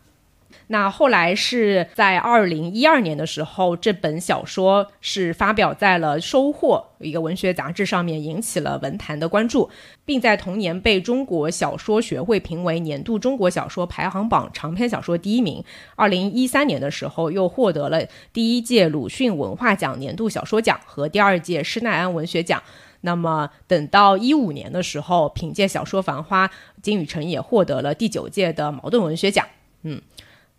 [0.71, 9.71] 那后来是在二零一二年的时候，这本小说是发表在了《收获》一个文学杂志上面，引起了文坛的关注，
[10.05, 15.63] 并在同年被中国小说学会评为年度中国小说排行榜长篇小说第一名。
[15.95, 22.61] 二零一三年的时候，又获得了第一届鲁迅文化奖年度小说奖和第二届施耐庵文学奖。
[23.01, 26.47] 那么等到一五年的时候，凭借小说《繁花》，
[26.83, 29.47] 金宇澄也获得了第九届的茅盾文学奖。
[29.81, 29.99] 嗯。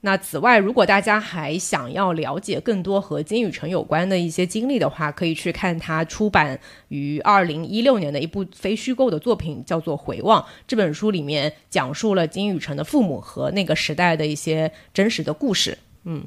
[0.02, 6.58] 那此外，如果大家还想要了解更多和金宇澄有关的一些经历的话，可以去看他出版
[6.88, 10.40] 于二零一六年的一部非虚构的作品，叫做《回望》。
[10.66, 15.76] 这本书里面讲述了金宇澄的父母和那个时代的一些真实的故事。
[16.04, 16.24] 嗯，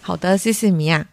[0.00, 1.06] 好的，谢谢米娅。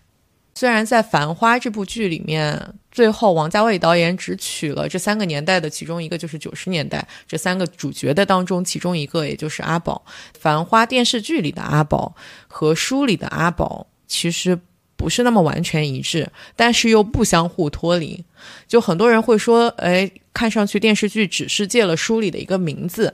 [0.59, 10.03] 虽然在《繁花》这部剧里面，最后王家卫导演只取了这三个年代的其中一个，就是九十年代这三个主角的当中，其中一个也就是阿宝。
[10.37, 12.13] 《繁花》电视剧里的阿宝
[12.49, 14.59] 和书里的阿宝其实
[14.97, 18.25] 不是那么完全一致，但是又不相互脱离。
[18.67, 23.13] 就很多人会说，哎，看上去电视剧只是借了书里的一个名字。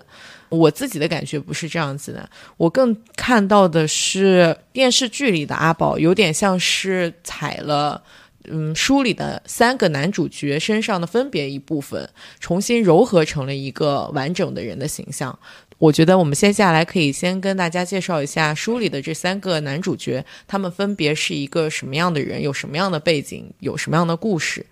[0.50, 8.02] 我自己的感觉不是这样子的，我更看到的是电视剧里的阿宝有点像是踩了，
[8.44, 12.08] 嗯，书里的三个男主角身上的分别一部分，
[12.40, 15.38] 重新糅合成了一个完整的人的形象。
[15.78, 24.66] 我觉得我们接下来可以先跟大家介绍一下书里的这三个男主角，他们分别是一个什么样的人，有什么样的背景，有什么样的故事。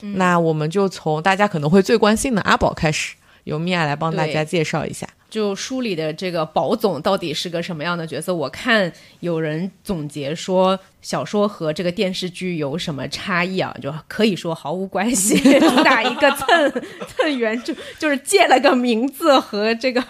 [0.00, 3.14] 那我们就从大家可能会最关心的阿宝开始。
[3.44, 8.34] 由米娅来帮大家介绍一下，就书里的这个宝总到底是个什么样的角色？
[8.34, 10.78] 我看有人总结说。
[11.02, 13.74] 小说和这个电视剧有什么差异啊？
[13.82, 16.72] 就可以说毫无关系， 主打一个蹭
[17.16, 20.02] 蹭原著，就是借了个名字和这个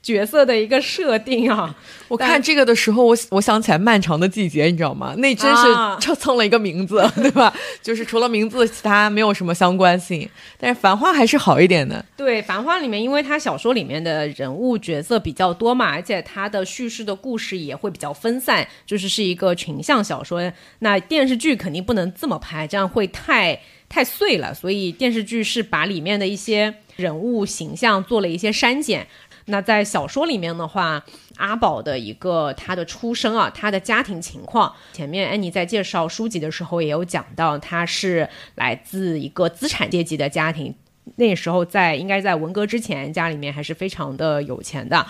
[0.00, 1.74] 角色的一个设定啊。
[2.08, 5.14] 我看这个的时候，我我想起来《漫长的季节》，你知道吗？
[5.16, 5.66] 那真是
[5.98, 7.52] 就蹭了一个名字， 对吧？
[7.82, 10.28] 就是除了名字，其他没有什么相关性。
[10.56, 12.04] 但是《繁花》还是好一点的。
[12.16, 20.35] 对，《繁花》里面，因为它小说里面的人物角色比较多嘛，而且它的叙事的故事也会比较分散，就是是一个群像小说。
[20.80, 24.54] 那电视剧肯定不能这么拍，这样会太太碎了。
[24.54, 29.06] 所以电视剧是把里面的一些人物形象做了一些删减。
[29.48, 31.04] 那在小说里面的话，
[31.36, 40.74] 阿宝的一个他的出生啊，他的家庭情况，前面安妮在介绍书籍的时候也有讲到，他是来自一个资产阶级的家庭。
[41.14, 45.06] 那时候在应该在文革之前，家里面还是非常的有钱的。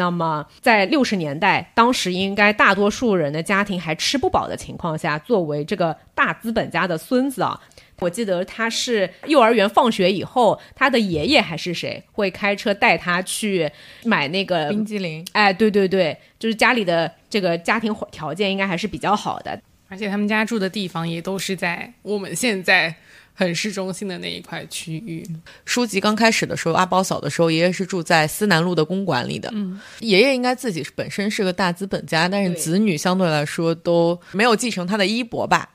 [0.00, 7.60] 那么在六十年代，当时应该大多数人的家庭还吃不饱的情况下，作为这个大资本家的孙子啊，
[7.98, 13.70] 我记得他是幼儿园放学以后，他的爷爷还是谁会开车带他去
[14.04, 15.22] 买那个冰激凌？
[15.32, 19.60] 哎，对对对，就是家里的这个家庭条件应该还是比较好的，
[19.90, 22.94] 而且他们家住的地方也都是在我们现在。
[23.40, 25.26] 很市中心的那一块区域。
[25.64, 29.50] 书籍刚开始的时候，阿宝嫂的时候，爷爷是住在思南路的公馆里的。
[29.54, 35.70] 嗯，爷爷应该自己本身是个大资本家，但是子女相对来说都没有继承他的衣钵吧。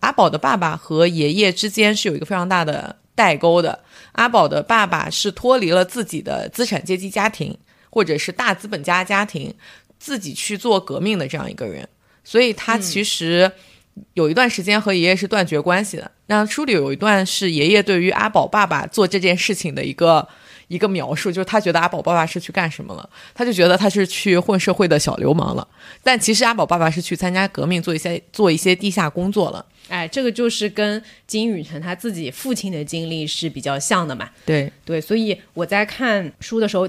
[0.00, 2.96] 阿宝的爸爸和爷爷之间是有一个非常大的。
[3.12, 3.78] 代沟的。
[4.12, 7.54] 阿宝的爸爸是脱离了自己的资产阶级家庭，
[7.90, 9.52] 或者是大资本家家庭，
[9.98, 11.86] 自己去做革命的这样一个人，
[12.24, 13.52] 所以他其实
[14.14, 16.10] 有一段时间和爷爷是断绝关系的。
[16.26, 20.26] 那书里有一段是爷爷对于阿宝爸爸做这件事情的一个。
[20.68, 25.66] 一个描述就是他觉得阿宝爸爸是去干什么了，他就觉得他是去混社会的小流氓了，
[26.00, 29.66] 但其实阿宝爸爸是去参加革命，做一些做一些地下工作了。
[29.88, 34.30] 哎，这个就是跟金宇澄他自己父亲的经历是比较像的嘛。
[34.46, 36.88] 对对，所以我在看书的时候。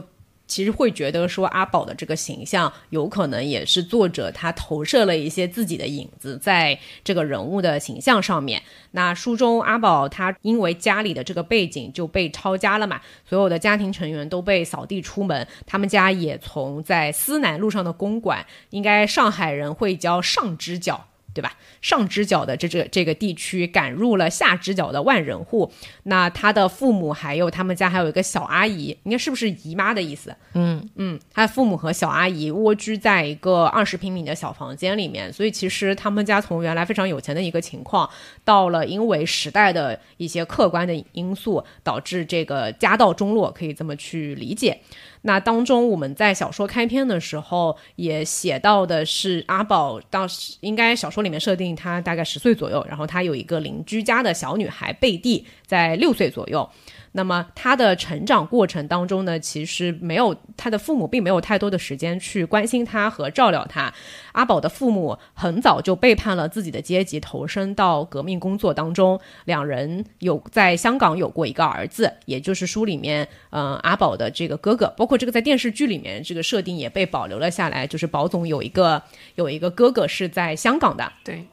[0.52, 8.62] 其实会觉得说阿宝的这个形象有可能也是作者他投射了一些自己的影子在这个人物的形象上面。
[8.92, 21.08] 那书中阿宝他因为家里的这个背景就被抄家了嘛，所有的家庭成员都被扫地出门，他们家也从在思南路上的公馆，应该上海人会叫上支角。
[21.34, 21.54] 对吧？
[21.82, 25.72] 上支角的这这这个地区赶入了下支角的万人户。
[26.04, 30.36] 那他的父母还有他们家还有一个小阿姨，应该是不是姨妈的意思？
[30.54, 35.32] 嗯嗯，他的父母和小阿姨蜗居在一个二十平米的小房间里面。
[35.32, 38.10] 所以其实他们家从原来非常有钱的一个情况，
[38.44, 44.80] 到了因为时代的一些客观的因素，导致这个家道中落，可以这么去理解。
[45.24, 56.68] 那当中，我们在小说开篇的时候也写到的是阿宝，当时应该小说里面设定他大概十岁左右，然后他有一个邻居家的小女孩贝蒂，在六岁左右。
[57.14, 63.94] 那么他的成长过程当中呢，其实没有他的父母并没有太多的时间去关心他和照料他。
[64.32, 69.20] 阿宝的父母很早就背叛了自己的阶级，投身到革命工作当中。
[69.46, 74.88] 两人有在香港有过一个儿子，也就是书里面嗯阿宝的这个哥哥。
[74.96, 79.02] 包括这个在电视剧里面这个设定也被保留了下来，就是宝总有一个
[79.36, 81.12] 有一个哥哥是在香港的。
[81.26, 81.46] 对。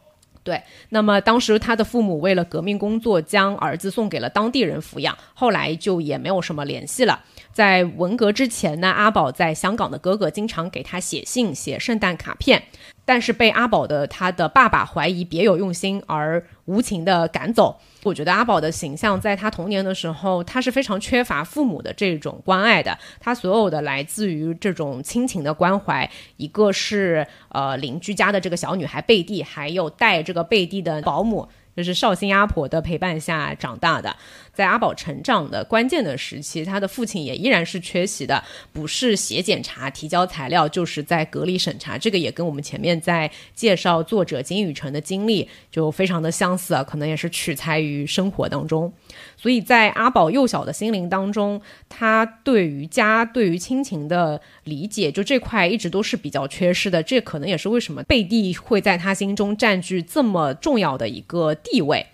[0.49, 7.23] 对，那么当时他的父母为了革命工作，将儿子送给了当地人抚养，后来就也没有什么联系了。
[7.53, 12.63] 在文革之前呢，阿宝在香港的哥哥经常给他写信、写圣诞卡片。
[13.05, 17.81] 但是被阿宝的他的爸爸怀疑别有用心而无情的赶走。
[18.09, 22.99] 我觉得阿宝的形象在他童年的时候，他是非常缺乏父母的这种关爱的。
[23.21, 31.47] 他所有的来自于这种亲情的关怀，一个是呃邻居家的这个小女孩贝蒂，还有带这个贝蒂的保姆。
[31.79, 34.17] 就是绍兴阿婆的陪伴下长大的，
[34.53, 41.97] 在阿宝成长的关键的时期，他的父亲也依然是缺席的，不是写检查、提交材料，就是在隔离审查。
[41.97, 48.93] 这个也跟我们前面在介绍作者金宇澄的经历就非常的相似啊，可能也是取材于生活当中。
[49.41, 57.01] 所以在阿宝幼小的心灵当中，他对于家、对于亲情的理解，就这块一直都是比较缺失的。
[57.01, 62.05] 这可能也是为什么贝蒂会在他心中占据这么重要的一个地位。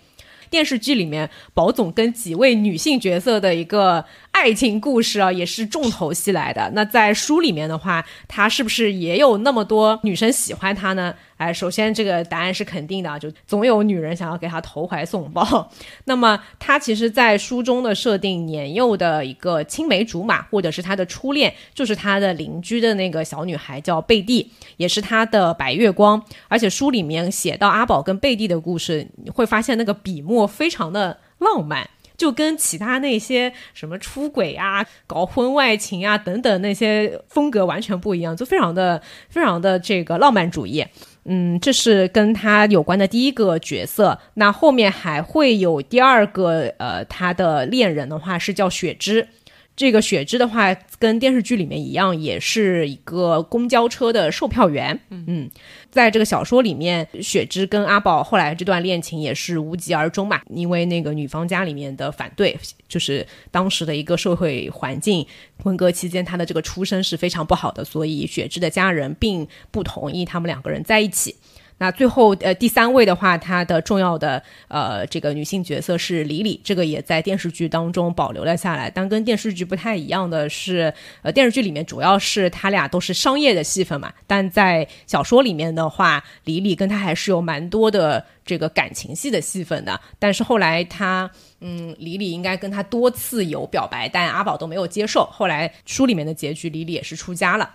[0.51, 6.71] 电视剧里面，宝总跟几位女性角色的一个爱情故事啊，也是重头戏来的。
[6.73, 11.15] 那在书里面的话，他是不是也有那么多女生喜欢他呢？
[11.37, 15.69] 哎，首先这个答案是肯定的啊，就总有女人想要给他投怀送抱。
[16.05, 26.23] 那么他其实，在书中的设定，年幼的一个青梅竹马，或者是他的初恋，就是他的邻居的那个小女孩叫贝蒂，也是他的白月光。
[26.47, 40.85] 而且书里面写到阿宝跟贝蒂的故事，你会发现那个笔墨非常的浪漫，就跟其他那些什么出轨啊、搞婚外情啊等等那些风格完全不一样，就非常的非常的这个浪漫主义。
[41.25, 44.19] 嗯，这是跟他有关的第一个角色。
[44.35, 49.27] 那后面还会有第二个，呃，他的恋人的话是叫雪芝。
[49.75, 54.97] 这个雪芝的话，跟电视剧里面一样，也是一个公交车的售票员。
[55.09, 55.49] 嗯，
[55.91, 62.57] 在这个小说里面，雪芝跟阿宝后来这段恋情也是无疾而终嘛，因为那个女方家里面的反对，
[62.87, 65.25] 就是当时的一个社会环境，
[65.63, 71.35] 文革期间她的这个出身是非常不好的，所以雪芝的家人并不同意他们两个人在一起。
[71.77, 78.89] 那最后，呃，第三位的话，她的重要的呃这个女性角色是李李，这个也在电视剧当中保留了下来。
[78.89, 89.99] 但跟电视剧不太一样的是，呃，电视剧里面主要是他俩都是商业的戏份嘛，但在小说里面的话，李李跟他还是有蛮多的这个感情戏的戏份的。
[90.17, 95.25] 但是后来他，嗯，李李应该跟他多次有表白，但阿宝都没有接受。
[95.29, 97.69] 后来书里面的结局，李李也是出家了。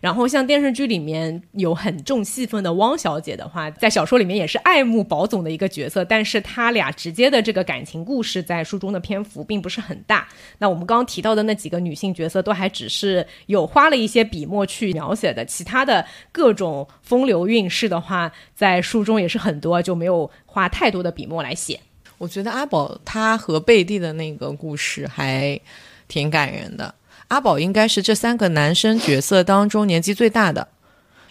[0.00, 10.28] 然后像电视剧里面有很重戏份的汪小姐的话，在小说里面也是爱慕宝总的一个角色，但是他俩直接的这个感情故事在书中的篇幅并不是很大。
[10.58, 21.80] 那我们刚刚提到的那几个女性角色，都还只是有花了一些笔墨去描写的，其他的各种风流韵事的话，在书中也是很多，就没有花太多的笔墨来写。
[22.18, 25.60] 我觉得阿宝他和贝蒂的那个故事还
[26.08, 26.94] 挺感人的。
[27.28, 30.66] 阿宝应该是这三个男生角色当中年纪最大的，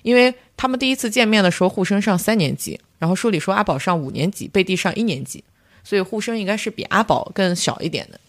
[0.03, 5.43] 因为他们第一次见面的时候，互生上三年级，然后书里说阿宝上五年级，贝蒂上一年级，
[5.83, 8.19] 所以互生应该是比阿宝更小一点的。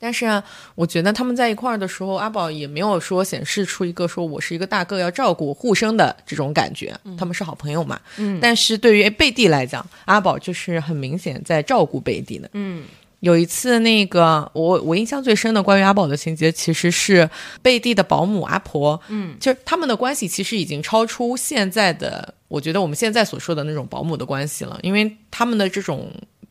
[0.00, 0.42] 但是啊，
[0.76, 8.00] 我觉得他们在一块儿的时候，阿宝也没有说显示出一个说我是一个大个要照顾互生的这种感觉，他们是好朋友嘛。
[8.16, 8.38] 嗯。
[8.40, 12.48] 但是对于贝蒂来讲，阿宝就是很明显在照顾贝蒂的。
[12.52, 12.84] 嗯。
[13.20, 17.28] 有一次，那个我我印象最深的关于阿宝的情节，其实是
[17.62, 19.00] 贝蒂的保姆阿婆。
[19.08, 19.36] 嗯。
[19.40, 26.10] 就是他们的关系其实已经超出现在的，我觉得我们现在所说的那种保姆的关系了，因为他们的这种。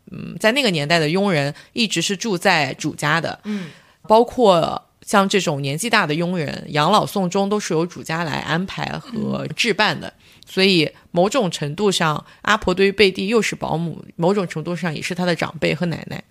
[0.09, 3.67] 嗯，在那个年代的佣人一直是住在主家的，嗯，
[4.03, 10.13] 包括像这种年纪大的佣人，养老送终都是由主家来安排和置办的。
[10.45, 16.23] 所以某种程度上，阿婆对于贝蒂又是保姆，某种程度上也是她的长辈和奶奶。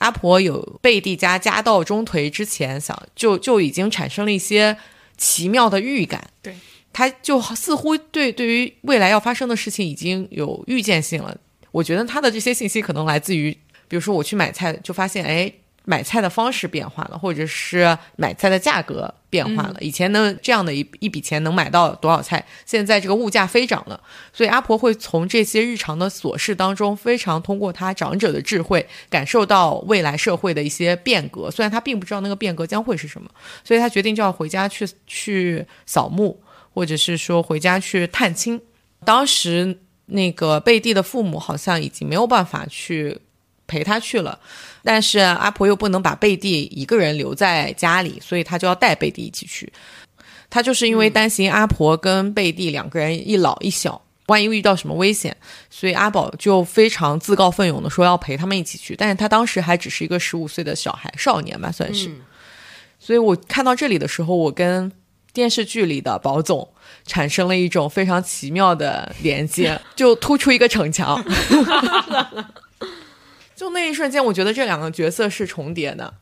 [0.00, 4.76] 阿婆有贝蒂家家道中颓之前，想就就已经产生了一些
[5.16, 6.28] 奇妙的预感。
[6.42, 6.54] 对，
[6.92, 11.36] 他就似乎对对于未来要发生的事情已经有预见性了。
[11.70, 13.52] 我觉得他的这些信息可能来自于，
[13.88, 15.52] 比如说我去买菜就发现，哎，
[15.84, 19.76] 买菜的方式变化了，或者是买菜的价格变化了。
[19.80, 23.98] 以前呢，这样的一一笔钱能买到多少菜，现在这个物价飞涨了。
[24.32, 31.50] 所以阿婆会从这些日常的琐事当中，非常通过她长者的智慧，感受到未来社会的一些变革。
[31.50, 33.30] 虽然她并不知道那个变革将会是什么，
[33.64, 36.42] 所以她决定就要回家去去扫墓，
[36.74, 38.60] 或者是说回家去探亲。
[39.04, 39.78] 当时。
[40.12, 43.16] 那个贝蒂的父母好像已经没有办法去
[43.70, 44.36] 陪他去了，
[44.82, 49.72] 但是阿婆又不能把贝蒂一个人留在家里，所以他就要带贝蒂一起去。
[50.50, 55.36] 他就是因为担心阿婆跟贝蒂两个人一老一小，万一遇到什么危险，
[55.70, 58.96] 所以阿宝就非常自告奋勇的说要陪他们一起去。
[58.96, 62.10] 但是他当时还只是一个十五岁的小孩少年吧，算是。
[62.98, 64.90] 所以我看到这里的时候，我跟
[65.32, 66.68] 电视剧里的宝总。
[67.06, 71.24] 产生了一种非常奇妙的连接，就突出一个城墙。
[73.60, 76.14] 就那一瞬间，我觉得这两个角色是重叠的。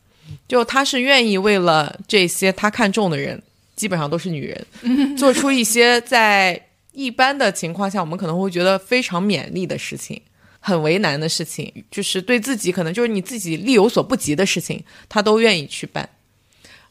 [0.45, 3.41] 就他是愿意为了这些他看中的人，
[3.77, 4.67] 基本上都是女人，
[5.15, 6.61] 做出一些在
[6.91, 10.21] 一般的情况下我们可能会觉得非常勉励的事情，
[10.59, 16.09] 很为难的事情，就是对自己可能就是你自己力有所不及的事情，他都愿意去办。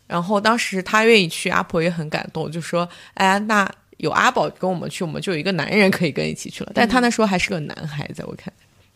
[0.07, 8.51] 然后当时他愿意去，阿婆也很感动，就说：“哎，那有阿宝跟我们去，我们就有一个男人可以跟一起去了。”但他那时候还是个男孩，子我看，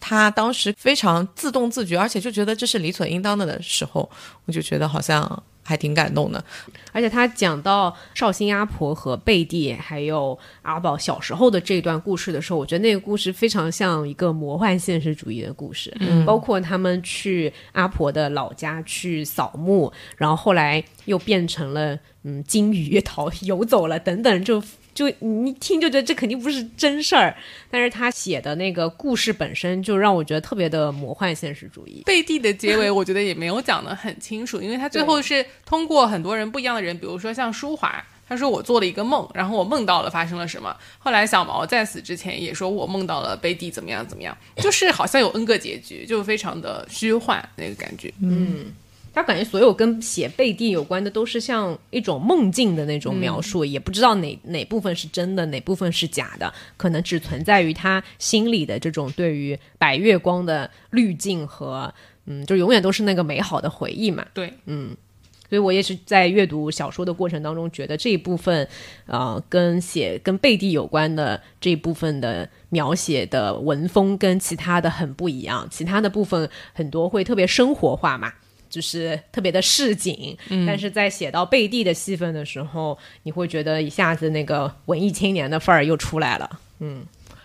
[0.05, 4.11] 他当时非常自动自觉，而且就觉得这是理所应当的的时候，
[4.47, 5.43] 我就觉得好像。
[5.65, 6.45] 还挺感动的，
[6.91, 24.61] 而且他讲到绍兴阿婆和贝蒂还有阿宝小时候的这段故事的时候，我觉得那个故事非常像一个魔幻现实主义的故事，嗯，包括他们去阿婆的老家去扫墓，然后后来又变成了嗯金鱼逃游走了等等，就。
[24.95, 27.35] 就你一听就觉得这肯定不是真事儿，
[27.71, 32.03] 但是他写的那个故事本身就让我觉得特别的魔幻现实主义。
[32.05, 40.77] 贝蒂的结尾我觉得也没有讲得很清楚，因为他最后是通过很多人不一样的人，比如说像舒华，他说我做了一个梦，然后我梦到了发生了什么。
[40.99, 48.13] 后来小毛在死之前也说我梦到了贝蒂怎么样怎么样，就是好像有 N 个结局，就非常的虚幻那个感觉。
[48.21, 48.73] 嗯。
[49.15, 61.93] 他感觉所有跟写贝蒂有关的都是像一种梦境的那种描述，也不知道哪哪部分是真的，哪部分是假的，可能只存在于他心里的这种对于白月光的滤镜和
[62.25, 64.25] 嗯，就永远都是那个美好的回忆嘛。
[64.33, 64.97] 对，嗯，
[65.51, 68.67] 所以我也是在阅读小说的过程当中，觉得这一部分
[69.07, 78.33] 呃，跟写跟贝蒂有关的这一部分的描写的文风跟其他的很不一样，其他的部分很多会特别生活化嘛。
[78.73, 80.35] 就是特别的市井，
[80.67, 86.59] 但是在写到贝蒂的戏份的时候，你会觉得一下子那个文艺青年的范儿又出来了。
[86.81, 87.05] 嗯，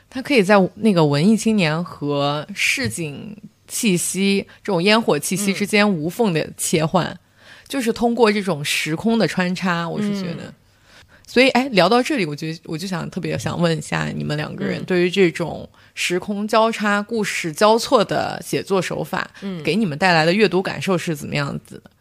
[0.10, 3.36] 他可以在那个文艺青年和市井
[3.68, 7.20] 气息、这种烟火气息之间无缝的切换，
[7.68, 10.54] 就是通过这种时空的穿插，我是觉得。
[11.30, 21.92] 所以，哎，聊到这里，我觉得我就想特别想问一下你们两个人，对于这种时空交叉、故事交错的写作手法，嗯，给你们带来的阅读感受是怎么样子的？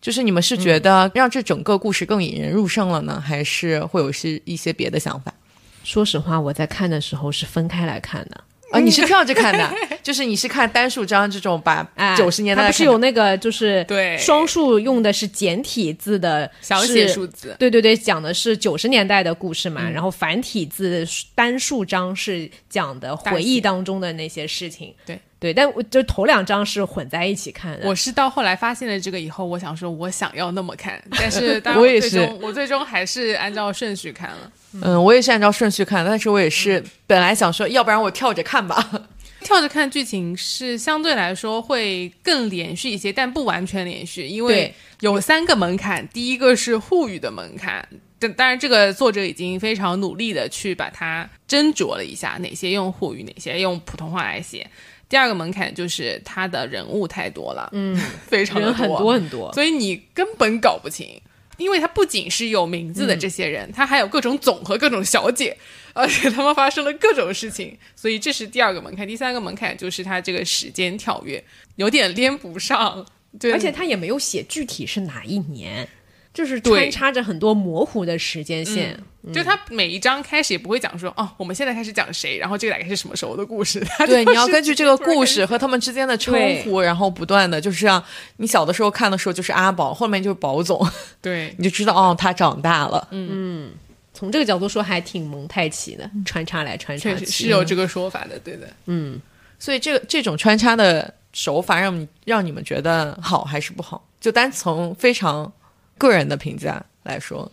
[0.00, 5.34] 就是你们是觉得让这整个故事更引人入胜了呢，还是会有是一些别的想法？
[5.82, 8.44] 说实话，我在看的时候是分开来看的。
[8.72, 9.70] 啊，你是跳着看的，
[10.02, 14.18] 就是你是看单数章这种把九十年代，它不是有那个就是对。
[14.18, 27.86] 双数用的是简体字的小写数字，对对对，讲的是九十年代的故事嘛，然后繁体字单数章是讲的回忆当中的那些事情，对，对，但我就头两章是混在一起看的。
[27.86, 34.50] 我是到后来发现了这个以后，我想说，我想要那么看，但是当 然我也最终是我最终还是按照顺序看了。
[34.82, 38.90] 嗯，我也是按照顺序看，但是我也是本来想说，要不然我跳着看吧。
[39.40, 46.06] 跳着看剧情是相对来说会更连续一些，但不完全连续，因为有三个门槛。
[46.08, 47.86] 第一个是沪语的门槛，
[48.18, 54.68] 但当然这个作者已经非常努力的去把它斟酌了一下，哪些用沪语，哪些用普通话来写。
[55.08, 57.96] 第二个门槛就是他的人物太多了，嗯，
[58.26, 61.08] 非常的人很多很多，所以你根本搞不清，
[61.56, 65.56] 因为他不仅是有名字的这些人，他还有各种总和各种小姐，
[65.92, 69.06] 而且他们发生了各种事情，所以这是第二个门槛。
[69.06, 71.42] 第三个门槛就是他这个时间跳跃
[71.76, 73.04] 有点连不上，
[73.38, 75.88] 对，而且他也没有写具体是哪一年，
[76.36, 78.94] 就是穿插着很多模糊的时间线。
[79.32, 83.84] 就他每一章开始也不会讲说哦，我们现在开始讲谁，然后这个大概是什么时候的故事。
[84.06, 86.32] 对，你要根据这个故事和他们之间的称
[86.62, 88.00] 呼，然后不断的就是像。
[88.36, 90.86] 你小的时候看的时候就是阿宝，后面就是宝总，
[91.22, 93.08] 对 你就知道哦，他长大了。
[93.10, 93.72] 嗯
[94.12, 97.26] 从这个角度说，还挺蒙太奇的，穿插来穿插去。
[97.26, 98.68] 是有这个说法的，对的。
[98.84, 99.20] 嗯
[99.58, 104.06] 所以这个这种穿插的手法让你让你们觉得好还是不好？
[104.20, 105.52] 就单从非常
[105.98, 107.50] 个人的评价来说，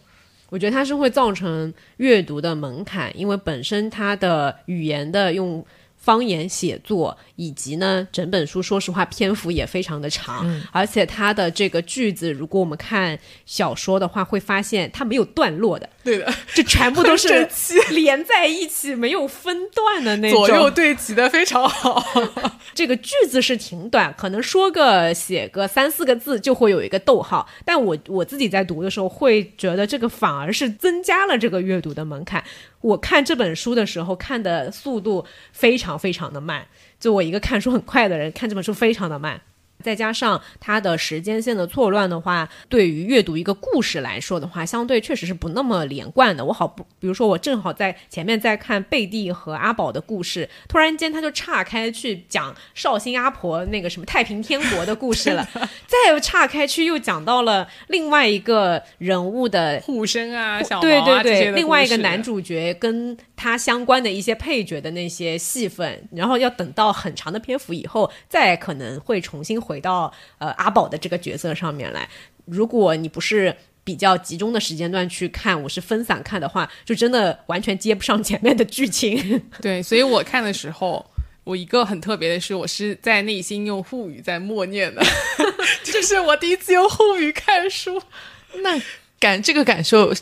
[0.49, 5.65] 我觉得它是会造成阅读的门槛，因为本身它的语言的用
[6.03, 17.47] 方言写作，以及呢整本书，说实话篇幅也非常的长，而且它的这个句子，如果我们看小说的话，会发现它没有段落的，对的，这全部 都是
[17.91, 20.45] 连在一起，没有分段的那种。
[20.45, 22.03] 左右对齐的非常好。
[22.73, 27.47] 这个句子是挺短，可能说个写个三四个字就会有一个逗号。
[27.63, 32.43] 但我我自己在读的时候会觉得这个反而是增加了这个阅读的门槛。
[32.83, 36.67] 我看这本书的时候看的速度非常非常的慢，
[36.99, 39.41] 就我一个看书很快的人，看这本书非常的慢。
[39.83, 46.43] 再加上它的时间线的错乱的话，对于阅读一个故事来说的话，相对确实是不那么连贯的。
[46.45, 55.47] 我好不，比如说我正好在前面在看贝蒂和阿宝的故事，突然间他就岔开去讲绍兴阿婆那个什么太平天国的故事了，
[55.85, 72.07] 再岔开去又讲到了另外一个人物的 护身啊，小毛对对对，另外一个男主角跟他相关的一些配角的那些戏份，然后要等到很长的篇幅以后，再可能会重新回到呃阿宝的这个角色上面来。
[72.45, 73.55] 如果你不是
[73.85, 79.41] 比较集中的时间段去看，我是分散看的话，就真的完全接不上前面的剧情。
[79.61, 81.05] 对，所以我看的时候，
[81.43, 85.03] 我一个很特别的是，我是在内心用沪语在默念的，
[85.83, 88.01] 就是我第一次用沪语看书，
[88.61, 88.81] 那
[89.19, 90.13] 感这个感受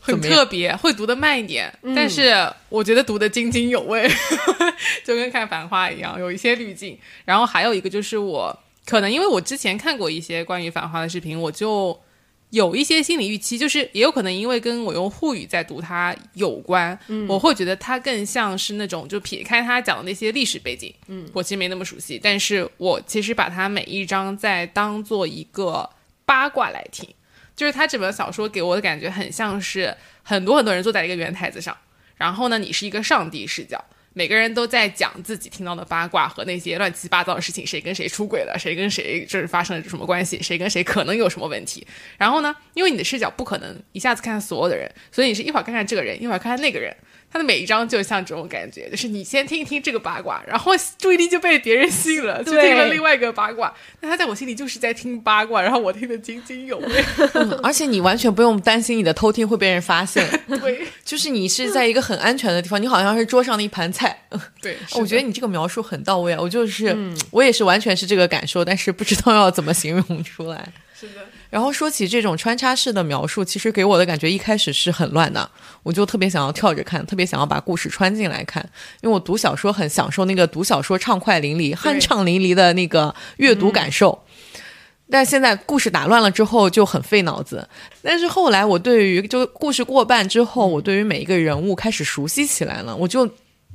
[0.00, 2.34] 很特别，会读的慢一点，但是
[2.68, 4.08] 我觉得读的津津有味，
[5.04, 6.98] 就跟看《繁花》一样，有一些滤镜。
[7.24, 12.00] 然后还有一个就是我可能因为我之前看过一些关于《繁花》的视频，我就。
[12.50, 25.90] 有一些心理预期，就是也有可能因为跟我用沪语在读它有关，嗯我会觉得它更像是那种就撇开它讲的那些历史背景，嗯，我其实没那么熟悉，但是我其实把它每一章在当做一个
[26.24, 27.12] 八卦来听，
[27.56, 31.76] 就是他这本小说给我的感觉很像是很多很多人坐在一个圆台子上，
[32.14, 33.84] 然后呢，你是一个上帝视角，
[34.18, 41.86] 每个人都在讲自己听到的八卦和那些乱七八糟的事情，谁跟谁出轨了，谁跟谁就是发生了什么关系，谁跟谁可能有什么问题。
[42.16, 46.96] 然后呢，因为你的视角不可能一下子看所有的人，所以你是一会儿看看这个人，一会儿看看那个人。
[47.36, 53.70] 他的每一张就像这种感觉，就是你先听一听这个八卦，然后注意力就被别人吸引了， 就对听了另外一个八卦。
[54.00, 57.04] 那他在我心里就是在听八卦，然后我听得津津有味。
[57.34, 64.18] 嗯 而且你完全不用担心你的偷听会被人发现， 对就是你是在一个很安全的地方，你好像是桌上的一盘菜。
[64.62, 66.96] 对，我觉得你这个描述很到位啊，我就是、
[67.30, 70.72] 我也是完全是这个感受，但是不知道要怎么形容出来。
[70.98, 71.20] 是的。
[71.56, 75.50] 然后说起这种穿插式的描述，其实给我的感觉一开始是很乱的，
[75.82, 78.62] 我就特别想要跳着看，特别想要把故事穿进来看，
[79.00, 84.22] 因为我读小说很享受那个读小说畅快淋漓、酣畅淋漓的那个阅读感受。
[85.08, 87.66] 但现在故事打乱了之后就很费脑子，
[88.02, 93.26] 但是后来我对于就故事过半之后，我对于每一个人物开始熟悉起来了，我就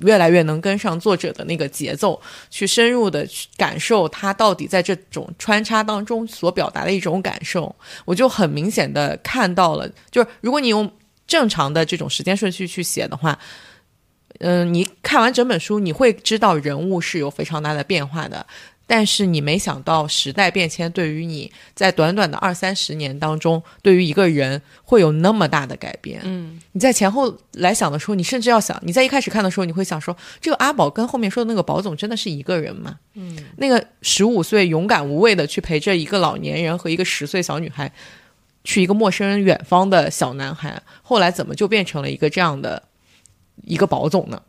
[0.01, 7.75] 越来越能跟上作者的那个节奏，去深入的去感受他到底在这种穿插当中所表达的一种感受，
[8.05, 10.91] 我就很明显的看到了，就是如果你用
[11.27, 13.37] 正常的这种时间顺序去写的话。
[14.39, 18.43] 嗯，你看完整本书，你会知道人物是有非常大的变化的，
[18.91, 26.19] 但是你没想到时代变迁对于你在短短的二三十年当中，对于一个人会有那么大的改变。
[26.25, 32.99] 嗯，你在前后来想的时候，你甚至要想，你在一开始看的时候，你会想说，这个阿宝跟后面说的那个宝总真的是一个人吗？
[33.13, 37.89] 嗯，那个十五岁勇敢无畏的去陪着一个老年人和一个十岁小女孩，
[38.65, 42.83] 去一个陌生人远方的小男孩，后来怎么就变成了一个这样的
[43.63, 44.41] 一个宝总呢？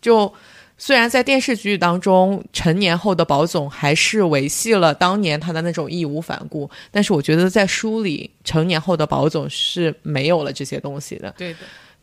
[0.00, 0.32] 就
[0.78, 11.34] 虽然在电视剧当中，成年后的宝总还是维系了当年他的那种义无反顾，但是我觉得在书里，成年后的宝总是没有了这些东西的。
[11.38, 11.60] 对的，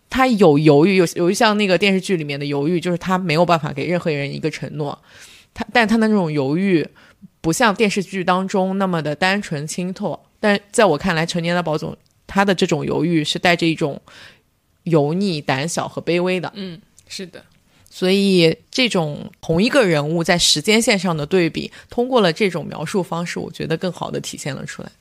[0.10, 4.98] 他有犹豫，有有一像那个电视剧里面的犹豫，就是他没有办法给任何人一个承诺，
[5.54, 6.88] 他但他的那种犹豫
[7.42, 11.96] 不像电视剧当中那么的单纯清透，但在我看来，成年的宝总
[12.26, 14.02] 他的这种犹豫是带着一种
[14.84, 16.52] 油腻、胆小和卑微的。
[16.56, 17.44] 嗯，是的，
[17.96, 24.92] 所以，这种同一个人物在时间线上的对比，通过了这种描述方式，我觉得更好的体现了出来。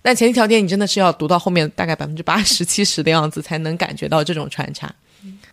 [0.00, 4.90] 但前提条件，你真的是要读到后面大概百分之八十、七十的样子，才能感觉到这种穿插。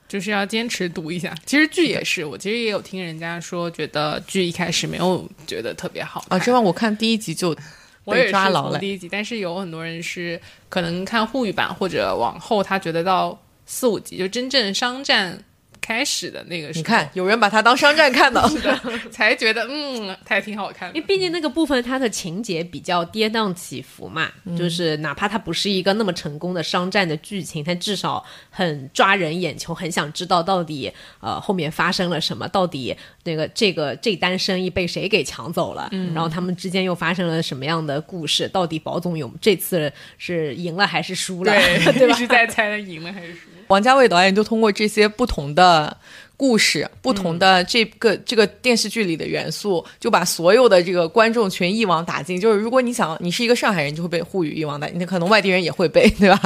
[0.08, 1.36] 就是要坚持读一下。
[1.46, 7.54] 其实剧也是，我其实也有听人家说，觉得剧一开始没有觉得特别好啊，看这让我看第一集就
[8.06, 8.72] 我也是被抓牢了。
[8.72, 10.40] 从第一集，但是有很多人是
[10.70, 15.44] 可能看沪语版或者往后，他觉得到四五集就真正商战
[15.86, 18.42] 开始的那个时候，你看，有人把它当商战看的。
[19.12, 21.06] 才觉得嗯，它还挺好看的因为。
[21.06, 42.18] 毕竟那个部分它的情节比较跌宕起伏嘛，就是哪怕它不是一个那么成功的商战的剧情，它至少很抓人眼球，很想知道到底呃后面发生了什么，到底那个这个这单生意被谁给抢走了，然后他们之间又发生了什么样的故事，到底宝总有这次是赢了还是输了，对， 对吧一？
[42.18, 43.40] 直在猜他赢了还是输。
[43.68, 45.96] 王家卫导演就通过这些不同的
[46.38, 52.40] 故事、不同的这个、这个电视剧里的元素，就把所有的这个观众群一网打尽。
[52.40, 56.42] 就是如果你想你是一个上海人，就会被沪语一网打尽；那可能外地人也会被， 对吧？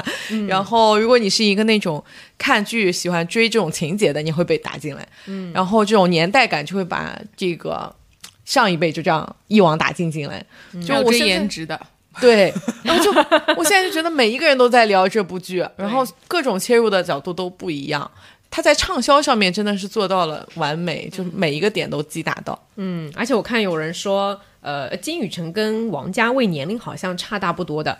[0.47, 2.03] 然后如果你是一个那种
[2.37, 5.07] 看剧喜欢追这种情节的，你会被打进来。
[5.25, 7.93] 嗯，然后这种年代感就会把这个
[8.45, 10.45] 上一辈就这样一网打尽进来。
[10.85, 11.79] 就我现在颜值的，
[12.19, 12.53] 对，
[12.83, 13.11] 然后就
[13.55, 18.09] 我现在就觉得每一个人都在聊这部剧，然后各种切入的角度都不一样。
[18.51, 22.59] 他在畅销上面真的是做到了完美，就是每一个点都击打到。
[22.77, 27.95] 嗯，而且我看有人说，呃，金宇澄跟王家卫年龄好像差大不多的。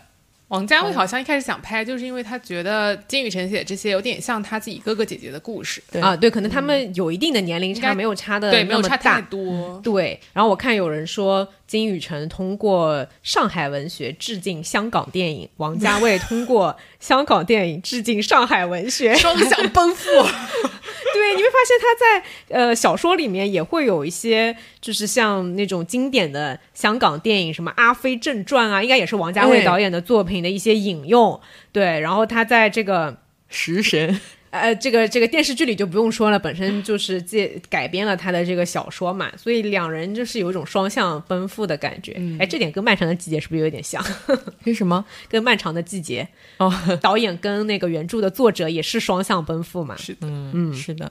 [0.48, 9.20] 王家卫好像一开始想拍，就是因为他觉得金宇澄写这些有点像他自己哥哥姐姐的故事，对啊，对，可能他们有一定的年龄差，应该没有差的对，没有差太大。
[9.20, 9.80] 多。
[9.84, 19.14] 对，然后我看有人说金宇澄通过上海文学致敬香港电影，王家卫通过香港电影致敬上海文学。
[19.14, 31.40] 双向奔赴， 对，你会发现他在呃小说里面也会有一些，就是像那种经典的香港电影，什么《阿飞正传》啊，应该也是王家卫导演的作品的一些引用。
[31.70, 33.16] 对，然后他在这个
[33.48, 42.20] 食神，呃，这个这个电视剧里就不用说了，本身就是借改编了他的这个小说嘛，所以两人就是有一种双向奔赴的感觉。
[42.38, 44.04] 哎、这点跟《漫长的季节》是不是有点像？
[44.64, 45.04] 跟什么？
[45.28, 46.26] 跟《漫长的季节
[46.58, 49.96] 哦，》导演跟那个原著的作者也是双向奔赴嘛？
[49.96, 51.10] 是的，嗯，是的。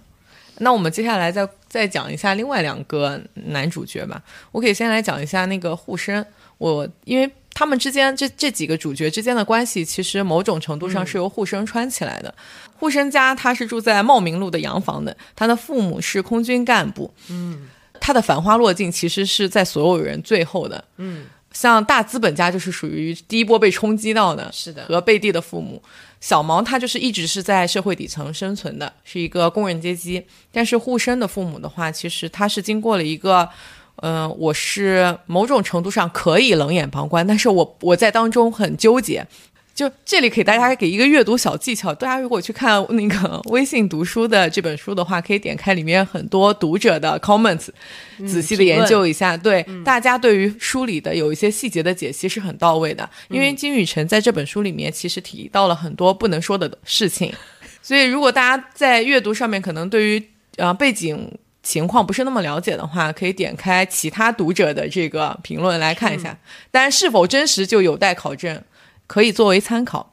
[0.61, 4.21] 那我们接下来再再讲一下另外两个男主角吧。
[4.51, 6.25] 我可以先来讲一下那个护身，
[6.57, 12.33] 我因为他们之间这这几个主角之间的关系，其实某种程度上是由护生穿起来的。
[12.77, 17.67] 护生家他是住在茂名路的洋房的，他的父母是空军干部，嗯，
[17.99, 25.83] 他的繁花落尽其实是在所有人最后的，嗯，像大资本家就是属于第一波被冲击到的，是的和贝蒂的父母。
[26.21, 30.25] 小毛他就是一直是在社会底层生存的，是一个工人阶级。
[30.49, 33.49] 但是护生的父母的话，其实他是经过了一个，
[34.01, 39.25] 嗯、我是某种程度上可以冷眼旁观，但是我我在当中很纠结。
[39.75, 47.69] 就这里给大家给一个阅读小技巧，大家如果去看那个微信读书的这本书的话，可以点开里面很多读者的 comments，
[48.27, 49.37] 仔细的研究一下。
[49.37, 57.33] 对、大家对于书里的有一些细节的解析是很到位的，因为金宇澄在这本书里面其实提到了很多不能说的事情，
[57.81, 60.21] 所以如果大家在阅读上面可能对于
[60.57, 61.31] 呃背景
[61.69, 66.35] 情况不是那么了解的话，可以点开其他读者的这个评论来看一下。
[66.71, 68.63] 当然，是否真实就有待考证，
[69.05, 70.11] 可以作为参考。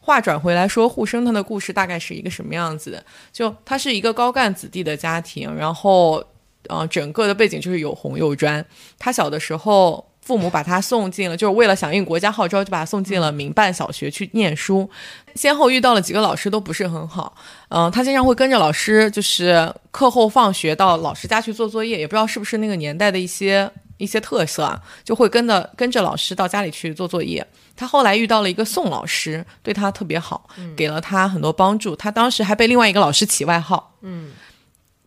[0.00, 3.04] 话转回来说，沪生他的故事大概是一个什么样子的？
[3.32, 6.24] 就他是一个高干子弟的家庭，然后，
[6.68, 8.66] 呃，整个的背景就是有红有专。
[8.98, 14.86] 他小的时候，父母把他送进了，就是为了响应国家号召，就把他送进了民办小学去念书。
[15.34, 17.34] 先后遇到了几个老师都不是很好，
[17.70, 27.46] 嗯、他经常会跟着老师，就是课后放学到老师家去做作业，也不知道是不是那个年代的一些一些特色啊，就会跟着跟着老师到家里去做作业。
[27.74, 31.96] 他后来遇到了一个宋老师，对他特别好，给了他很多帮助。
[31.96, 34.32] 他当时还被另外一个老师起外号，嗯，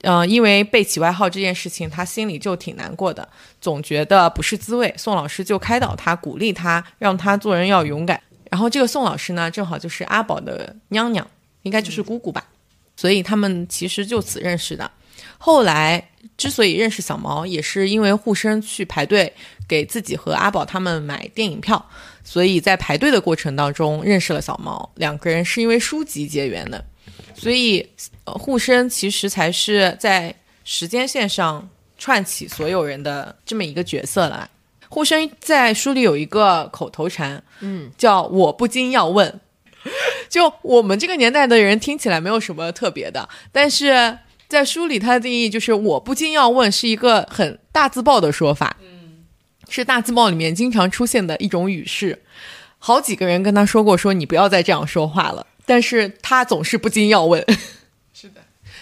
[0.02, 3.28] 呃，因为被起外号这件事情，他心里就挺难过的，
[3.60, 4.94] 总觉得不是滋味。
[4.98, 8.20] 宋老师就开导他，鼓励他，让他做人要勇敢。
[8.50, 11.26] 然后这个宋老师呢，正好就是阿宝的娘娘，
[11.62, 12.44] 应该就是姑姑吧，
[12.96, 14.90] 所以他们其实就此认识的。
[15.38, 16.04] 后来
[16.36, 19.32] 之所以认识小毛，也是因为护生去排队
[19.68, 21.84] 给自己和阿宝他们买电影票，
[22.24, 24.92] 所以在排队的过程当中认识了小毛。
[24.96, 26.84] 两个人是因为书籍结缘的，
[27.42, 27.88] 所以
[28.26, 30.34] 呃护生其实才是在
[30.64, 31.68] 时间线上
[31.98, 34.50] 串起所有人的这么一个角色了。
[34.90, 39.40] 护生在书里有一个口头禅，嗯，叫“我不禁要问”，
[40.30, 44.20] 就我们这个年代的人听起来没有什么特别的，但是。
[44.52, 49.24] 在书里，它的定义就是“我不禁要问”，是一个很大字报的说法，嗯，
[49.70, 52.22] 是大字报里面经常出现的一种语式。
[52.78, 57.44] 好几个人跟他说过，说你不要再这样说话了，但是他总是不禁要问。
[58.14, 58.42] 是的，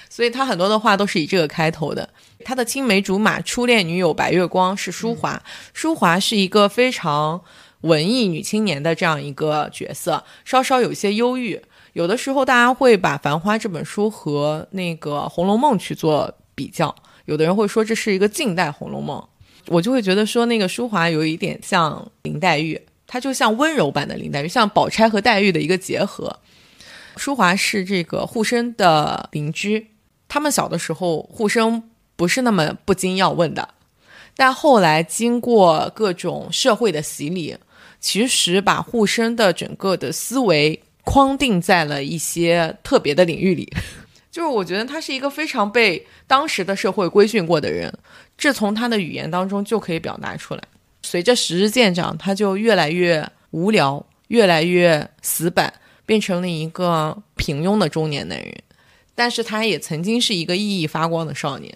[0.09, 2.07] 所以他很多的话都是以这个开头的。
[2.45, 5.41] 他的青梅竹马、初恋女友白月光是舒华，
[5.73, 7.41] 舒华是一个非常
[7.81, 11.61] 文艺女青年的这样一个角色，稍稍有些忧郁。
[11.93, 16.95] 有的时候，大家会把《繁花》这本书和那个《红楼梦》去做比较。
[17.25, 19.19] 有的人会说这是一个近代《红楼梦》，
[19.67, 26.39] 我就会觉得说那个舒华有一点像林黛玉，她就像温柔版的林黛玉，像宝钗和黛玉的一个结合。
[27.19, 29.91] 淑华是这个护生的邻居，
[30.27, 33.69] 他们小的时候护生不是那么不经要问的，
[34.35, 37.55] 但后来经过各种社会的洗礼，
[37.99, 40.81] 其实把护生的整个的思维。
[41.05, 43.67] 框定在了一些特别的领域里，
[44.29, 47.91] 就是我觉得他是一个非常被当时的社会规训过的人，
[48.37, 50.61] 这从他的语言当中就可以表达出来。
[51.01, 55.73] 随着时日渐长，他就越来越无聊，越来越死板，
[56.09, 58.51] 变成了一个平庸的中年男人。
[59.13, 61.71] 但是他也曾经是一个熠熠发光的少年，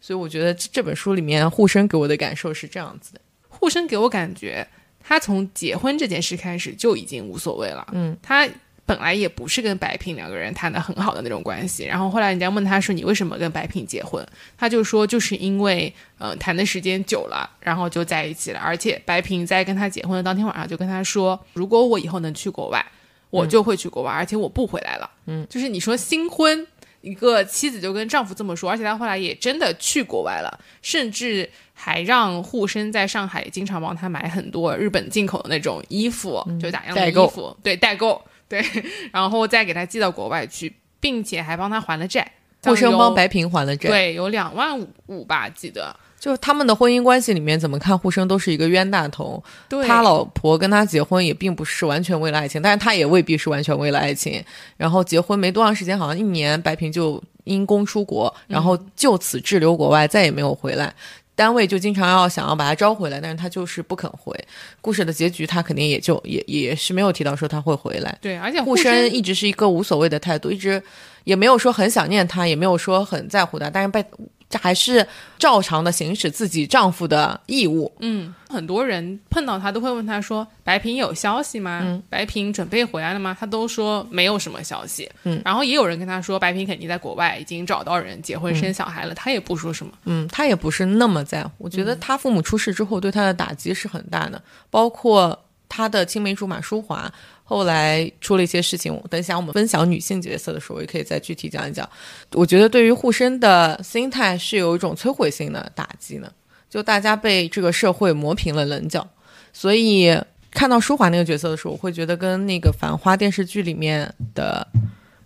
[0.00, 3.20] 所以我觉得这本书里面护生给我的感受是这样子的。
[3.48, 4.64] 护生给我感觉，
[5.02, 7.84] 他从结婚这件事开始就已经无所谓了。
[7.92, 8.48] 嗯，他。
[8.84, 14.26] 本来也不是跟白萍两个人谈的很好的那种关系，然后后来人家问他说：“你为什么跟白萍结婚？”
[14.58, 18.58] 他就说：“就是因为，呃，谈的时间久了，然后就在一起了。
[18.58, 22.84] 而且白萍在跟他结婚的当天晚上就跟他说，如果我以后能去国外，
[23.32, 26.66] 我就会去国外，而且我不回来了。”嗯，就是你说新婚
[27.00, 38.22] 一个妻子就跟丈夫这么说，而且他后来也真的去国外了，甚至还让护生在上海经常帮他买很多日本进口的那种衣服，就打样的衣服，对代购。
[38.48, 38.62] 对，
[39.10, 40.70] 然后再给他寄到国外去，
[41.00, 42.30] 并且还帮他还了债。
[42.62, 45.96] 护生帮白萍还了债，对，有两万五吧，记得。
[46.22, 49.42] 就是他们的婚姻关系里面，怎么看护生都是一个冤大头。
[49.68, 54.40] 对，他老婆跟他结婚也并不是完全为了爱情，但是他也未必是完全为了爱情。
[54.76, 60.94] 然后结婚没多长时间，好像一年，白萍就因公出国，然后就此滞留国外，再也没有回来。
[61.34, 64.32] 单位就经常要想要把他招回来，但是他就是不肯回。
[64.80, 68.16] 故事的结局，他肯定也就也也是没有提到说他会回来。
[68.20, 70.80] 对，而且护生一直是一个无所谓的态度，一直
[71.24, 74.04] 也没有说很想念他，也没有说很在乎他，但是被。
[74.52, 75.06] 这还是
[75.38, 77.90] 照常的行使自己丈夫的义务。
[78.00, 82.02] 嗯，很多人碰到他都会问他说：“白萍有消息吗？
[82.10, 85.10] 白萍准备回来了吗？”他都说没有什么消息。
[85.24, 89.92] 嗯，然后也有人跟他说：“白萍肯定在国外已经找到人结婚生小孩了。”他也不说什么。
[90.04, 91.50] 嗯，他也不是那么在乎。
[91.56, 97.10] 我觉得他父母出事之后对他的打击是很大的，包括他的青梅竹马舒华。
[97.52, 101.86] 后来出了一些事情，等一下我们分享女性角色的时候，也可以再具体讲一讲。
[102.32, 106.32] 我觉得对于护生的心态是有一种摧毁性的打击呢，
[106.70, 109.06] 就大家被这个社会磨平了棱角，
[109.52, 110.18] 所以
[110.50, 114.66] 看到舒华那个角色的时候，我会觉得跟那个《繁花》电视剧里面的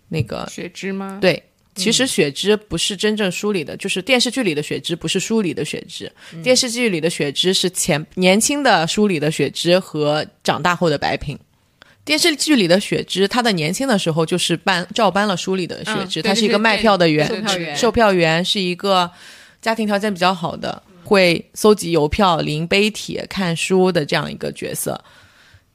[0.09, 1.19] 那个雪芝吗？
[1.21, 1.41] 对，
[1.77, 6.11] 其实雪芝不是真正书里的，就是电视剧里的雪芝，不是书里的雪芝。
[6.43, 11.39] 电视剧里的雪芝是前年轻的书里的雪芝和长大后的白萍。
[12.07, 19.11] 电视剧里的雪芝，她的年轻的时候就是搬照搬了书里的雪芝，她是一个卖票的员，售票员是一个
[19.61, 24.99] 家庭条件比较好的，会搜集邮票、临碑帖、看书的这样一个角色。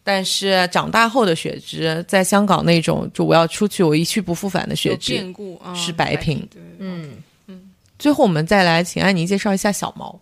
[0.03, 5.21] 但是长大后的雪芝，在香港那种就我要出去，我一去不复返的雪芝，
[5.75, 6.47] 是白萍。
[6.79, 7.09] 嗯
[7.47, 7.71] 嗯。
[7.99, 10.17] 最后我们再来请安妮介绍一下小毛。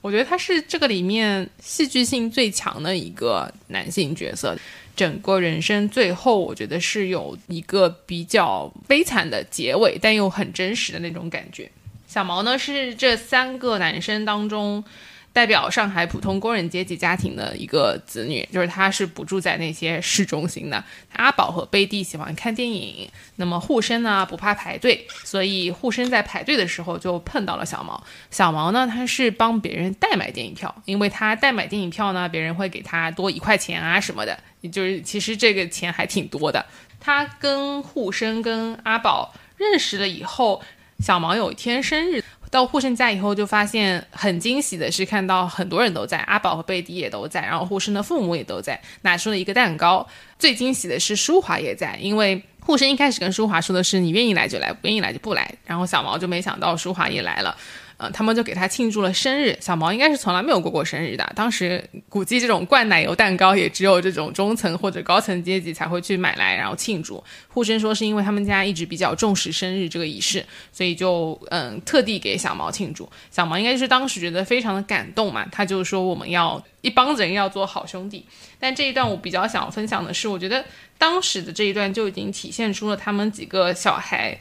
[0.00, 4.58] 我觉得他是这个里面戏剧性最强的一个男性角色。
[4.94, 11.70] 整个人生最后，我觉得是有一个比较悲惨的结尾，但又很真实的那种感觉。
[12.06, 14.84] 小毛呢，是这三个男生当中
[15.32, 20.84] 代表上海普通工人阶级家庭的一个子女，就是他是不住在那些市中心的。
[21.14, 28.02] 阿宝和贝蒂喜欢看电影，那么沪深呢不怕排队，所以沪深在排队的时候就碰到了小毛。
[28.30, 36.64] 小毛呢，他是帮别人代买电影票，因为他代买电影票呢，别人会给他多一块钱啊什么的，也就是其实这个钱还挺多的。
[37.00, 40.62] 他跟沪深跟阿宝认识了以后，
[41.00, 42.22] 小毛有一天生日。
[42.52, 50.06] 到护生家以后，就发现很惊喜的是，看到很多人都在，阿宝和贝蒂也都在，然后护生的父母也都在，拿出了一个蛋糕。
[50.38, 55.50] 最惊喜的是舒华也在，因为护生一开始跟舒华说的是你愿意来就来，不愿意来就不来。
[55.64, 57.56] 然后小毛就没想到舒华也来了。
[58.02, 59.56] 呃，他们就给他庆祝了生日。
[59.60, 67.22] 小毛应该是从来没有过过生日的，当时估计这种灌奶油蛋糕也只有这种中层或者高层阶级才会去买来，然后庆祝。
[67.46, 73.08] 沪深说是因为他们家一直比较重视生日这个仪式，所以就嗯特地给小毛庆祝。
[73.30, 78.26] 小毛应该就是当时觉得非常的感动嘛，他就说我们要一帮子人要做好兄弟。
[78.58, 80.64] 但这一段我比较想分享的是，我觉得
[80.98, 84.36] 当时的这一段就已经体现出了他们几个小孩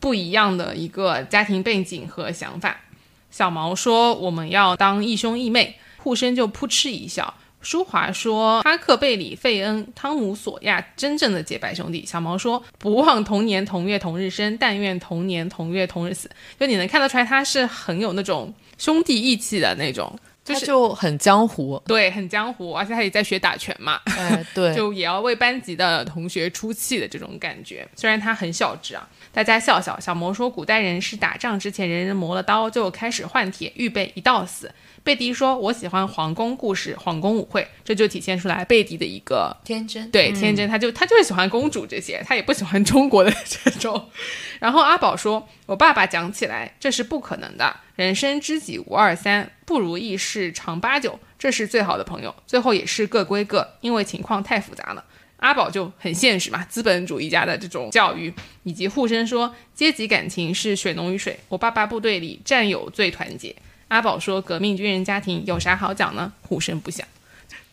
[0.00, 2.80] 不一样的一个家庭背景和想法。
[3.34, 7.34] 小毛说：“我们要当义兄义妹。”护身就扑哧一笑。
[7.60, 16.30] 舒华说：“哈克贝里、费恩、汤姆索亚，真正的结拜兄弟。”小毛说：“不忘同年同月同日生，但愿同年同月同日死。”
[16.60, 27.84] 就你能看得出来，他是很有那种兄弟义气的那种，就是就很江湖，对，很江湖，而且他也在学打拳嘛，哎，对， 就也要为班级的同学出气的这种感觉。
[27.96, 29.08] 虽然他很小只啊。
[29.34, 29.98] 大家笑笑。
[29.98, 34.70] 小魔说，古代人是打仗之前，人人磨了刀就开始换铁，预备一道死。
[35.02, 40.10] 贝迪说：“我喜欢皇宫故事、皇宫舞会，这就体现出来贝迪的一个天真。
[40.10, 44.08] 对，天真，他就他就是喜欢公主这些，他也不喜欢中国的这种。
[44.60, 47.76] 然后阿宝说：“我爸爸讲起来，这是不可能的。
[47.96, 52.34] 人生知己无二三，不如意事常八九，这是最好的朋友。
[52.46, 55.04] 最后也是各归各，因为情况太复杂了。”
[55.38, 58.32] 阿宝就很现实嘛，资本主义家的这种教育，
[58.62, 61.38] 以及沪深说阶级感情是水浓于水。
[61.48, 63.54] 我爸爸部队里战友最团结。
[63.88, 66.32] 阿宝说革命军人家庭有啥好讲呢？
[66.42, 67.06] 沪深不想。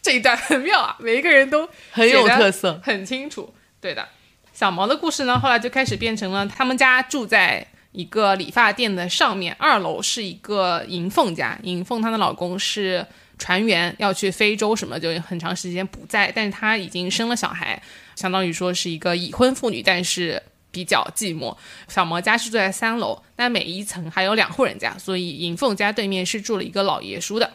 [0.02, 3.54] 这一段很妙啊，每一个人都很有特色，很清楚。
[3.80, 4.06] 对的，
[4.52, 13.06] 小毛的故事呢，后来就开始变成了他们家住在一个理发店的上面，二楼是一个银凤家，银凤她的老公是。
[13.42, 17.82] 船员要去非洲什么，就很长时间不在，但是他已经生了小孩，
[18.16, 20.40] 相当于说是一个已婚妇女，但是
[20.70, 21.58] 比较寂寞。
[21.88, 27.52] 小毛家是住在三楼，但每一层还有两户人家，所以银凤家对面是住了一个老爷叔的。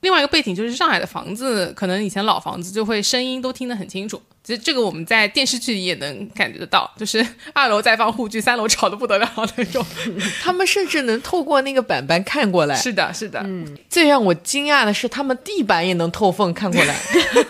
[0.00, 4.20] 另外一个背景就是上海的房子，可能以前老房子就会声音都听得很清楚。
[4.42, 9.84] 其实这个我们在电视剧里也能感觉得到，就是 二楼在放护具，三楼吵得不得了那种。
[10.42, 12.74] 他们甚至能透过那个板板看过来。
[12.74, 13.40] 是的，是的。
[13.44, 16.96] 嗯，最让我惊讶的是，他们地板也能透缝看过来，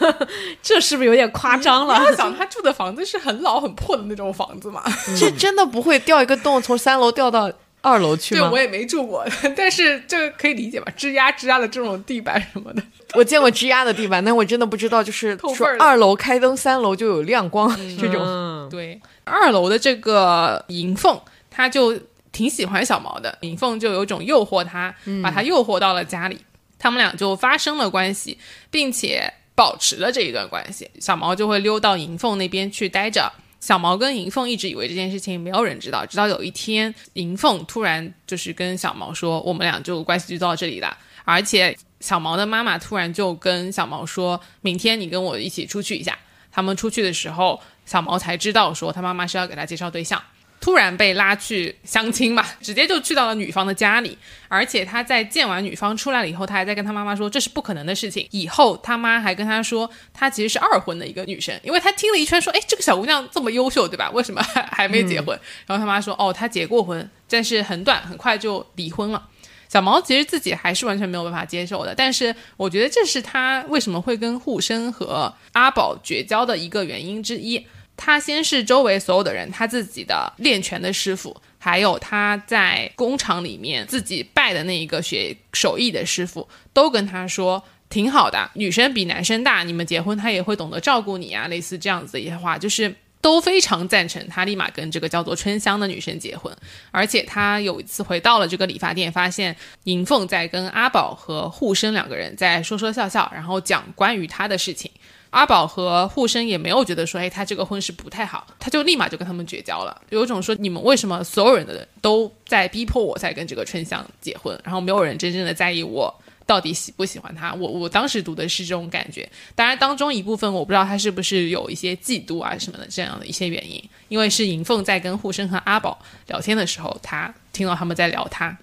[0.61, 1.95] 这是不是有点夸张了？
[2.05, 4.83] 要想他住的房子是很老很破的那种房子嘛，
[5.19, 7.51] 这真的不会掉一个洞从三楼掉到。
[7.83, 8.41] 二楼去吗？
[8.43, 9.25] 对，我也没住过，
[9.57, 10.93] 但是这个可以理解吧？
[10.97, 12.83] 吱呀吱呀的这种地板什么的，
[13.15, 18.69] 我见过吱呀的地板，但我真的不知道，就是说二楼开灯，三楼就有亮光这种。
[18.71, 21.19] 对，二楼的这个银凤，
[21.51, 21.99] 他就
[22.33, 26.39] 挺喜欢小毛的，银凤就有种诱惑他，把他诱惑到了家里，
[26.79, 28.39] 他们俩就发生了关系，
[28.71, 30.89] 并且保持了这一段关系。
[31.01, 33.33] 小毛就会溜到银凤那边去待着。
[33.61, 46.19] 小毛跟银凤一直以为这件事情没有人知道，直到有一天，银凤突然就是跟小毛说：“我们俩就关系就到这里了。”而且小毛的妈妈突然就跟小毛说：“明天你跟我一起出去一下。”
[46.51, 50.21] 他们出去的时候，小毛才知道说他妈妈是要给他介绍对象。
[50.61, 58.29] 突然被拉去相亲嘛，直接就去到了女方的家里，而且他在见完女方出来了以后，他还在跟他妈妈说这是不可能的事情。
[58.31, 64.11] 以后他妈还跟他说，他其实是二婚的一个女生，因为他听了一圈说，哎，这个小姑娘这么优秀，对吧？
[64.11, 65.29] 为什么还还没结婚？
[65.67, 69.29] 然后他妈说，哦，她结过婚，但是很短，很快就离婚了。
[69.69, 77.65] 小毛其实自己还是完全没有办法接受的，但是我觉得这是他为什么会跟沪深和阿宝绝交的一个原因之一。
[78.03, 96.51] 他先是周围所有的人，他自己的练拳的师傅，还有他在工厂里面自己拜的那一个学手艺的师傅，都跟他说挺好的，女生比男生大，你们结婚他也会懂得照顾你啊，类似这样子的一些话，就是都非常赞成他立马跟这个叫做春香的女生结婚。
[96.91, 104.91] 而且他有一次回到了这个理发店，发现银凤在跟阿宝和护生两个人在说说笑笑，然后讲关于他的事情。
[105.31, 110.01] 阿宝和护生也没有觉得说，哎，他这个婚事不太好，他就立马就跟他们绝交了。
[110.11, 116.13] 有一种说，你们为什么所有人的都在逼迫我在跟这个春香结婚，然后没有人真正的在意我
[116.45, 117.55] 到底喜不喜欢他。
[117.55, 128.57] 我我当时读的是这种感觉，当然当中一部分我不知道他是不是有一些嫉妒啊什么的这样的一些原因，因为是银凤在跟护生和阿宝聊天的时候，他听到他们在聊他。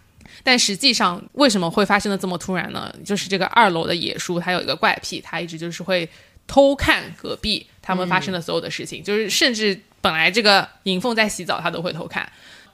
[0.43, 2.93] 但实际上，为什么会发生的这么突然呢？
[3.03, 6.07] 就是这个二楼的野叔，他有一个怪癖，他一直就是会
[6.47, 12.27] 偷看隔壁他们发生的所有的事情，就是甚至本来这个银凤在洗澡，他都会偷看。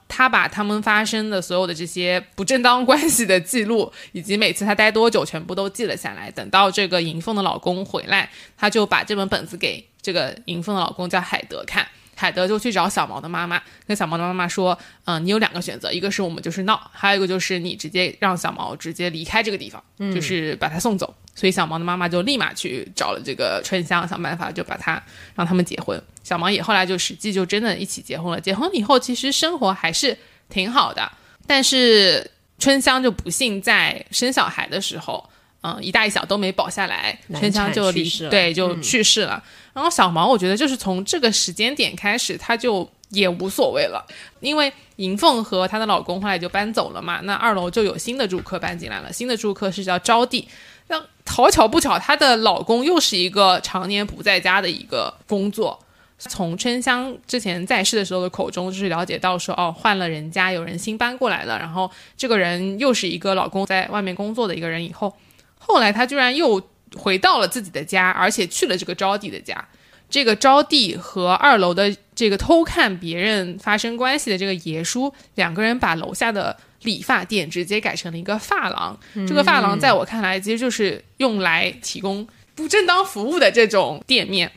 [0.06, 6.30] 他把他们发生的所有的这些不正当关系的记录，以及每次他待多久，全部都记了下来。
[6.30, 11.88] 等到这个银凤的老公回来，他就把这本本子给这个银凤的老公叫海德看。
[12.14, 19.82] 海德就去找小毛的妈妈，跟小毛的妈妈说：“嗯，你有两个选择，一个是我们就是闹，还有一个就是你直接让小毛直接离开这个地方，
[20.14, 25.02] 就是把他送走。”所以小毛的妈妈就立马去找了这个春香，想办法就把他
[25.34, 26.00] 让他们结婚。
[26.22, 28.40] 小毛也后来就实际就真的一起结婚了。
[28.40, 30.16] 结婚以后，其实生活还是
[30.48, 31.10] 挺好的，
[31.46, 35.28] 但是春香就不幸在生小孩的时候，
[35.62, 39.42] 嗯，一大一小都没保下来，春香就离世对就去世了。
[39.72, 44.06] 然后小毛，我觉得就是从这个时间点开始，他就也无所谓了，
[44.40, 50.44] 因为银凤和她的老公后来就搬走了嘛，那二楼就有新的住客搬进来了，新的住客是叫招娣。
[50.88, 55.78] 那好巧不巧，她的老公又是一个常年不在家的一个工作。
[56.18, 65.12] 从春香之前在世的时候的口中，就是了解到说，哦，换了人家，有人新搬过来了，然后这个人又是一个老公在外面工作的一个人，以后
[65.58, 66.62] 后来她居然又。
[66.96, 69.66] 回到了自己的家，而且去了这个招娣的家。
[70.08, 78.98] 这个招娣和二楼的这个偷看别人发生关系的这个爷叔，两个人把楼下的理发店直接改成了一个发廊。
[79.26, 84.50] 这个发廊在我看来，其实就是用来提供不正当服务的这种店面。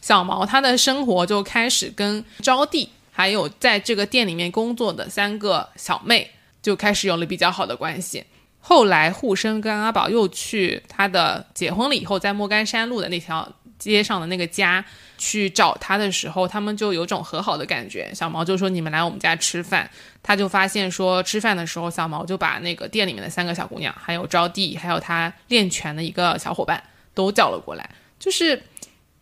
[0.00, 6.30] 小毛他的生活就开始跟招娣，还有在这个店里面工作的三个小妹，
[6.60, 8.22] 就开始有了比较好的关系。
[8.60, 13.50] 后来，护生跟阿宝又去他的结婚了以后，在莫干山路的那条
[13.90, 14.84] 街上的那个家
[15.18, 18.10] 去找他的时候，他们就有种和好的感觉。
[18.14, 19.88] 小毛就说：“你们来我们家吃饭。”
[20.22, 26.82] 他就发现说，吃饭的时候，小毛就把那个店里面的三个小姑娘，还有招娣，还有他练拳的一个小伙伴
[27.12, 27.88] 都叫了过来。
[28.18, 28.62] 就是，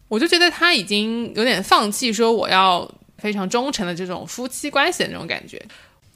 [0.08, 2.88] 我就觉得他已经有点放弃说我要
[3.18, 5.60] 非常忠诚的这种夫妻关系的那种感觉。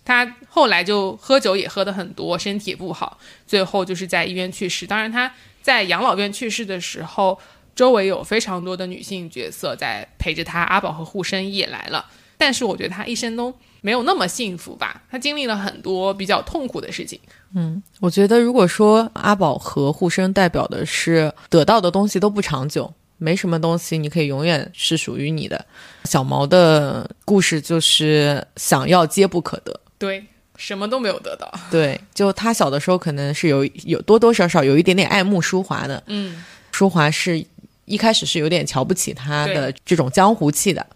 [0.05, 4.87] 他后来就喝酒也喝的很多，身体也不好，最后就是在医院去世。
[4.87, 5.29] 当然他
[5.61, 7.37] 在养老院去世的时候，
[7.77, 12.05] 周围有非常多的女性角色在陪着他，阿宝和护生也来了。
[12.39, 17.19] 但是我觉得他一生都没有那么幸福吧，他经历了很多比较痛苦的事情。
[17.55, 25.65] 嗯，我觉得如果说阿宝和护生代表的是得到的东西都不长久，没什么东西你可以永远是属于你的。
[26.05, 29.81] 小毛的故事就是想要皆不可得。
[29.97, 31.51] 对，什么都没有得到。
[31.71, 36.03] 对，就他小的时候可能是有有多多少少有一点点爱慕淑华的。
[36.09, 37.43] 嗯，淑华是
[37.87, 40.87] 一开始是有点瞧不起他的这种江湖气的。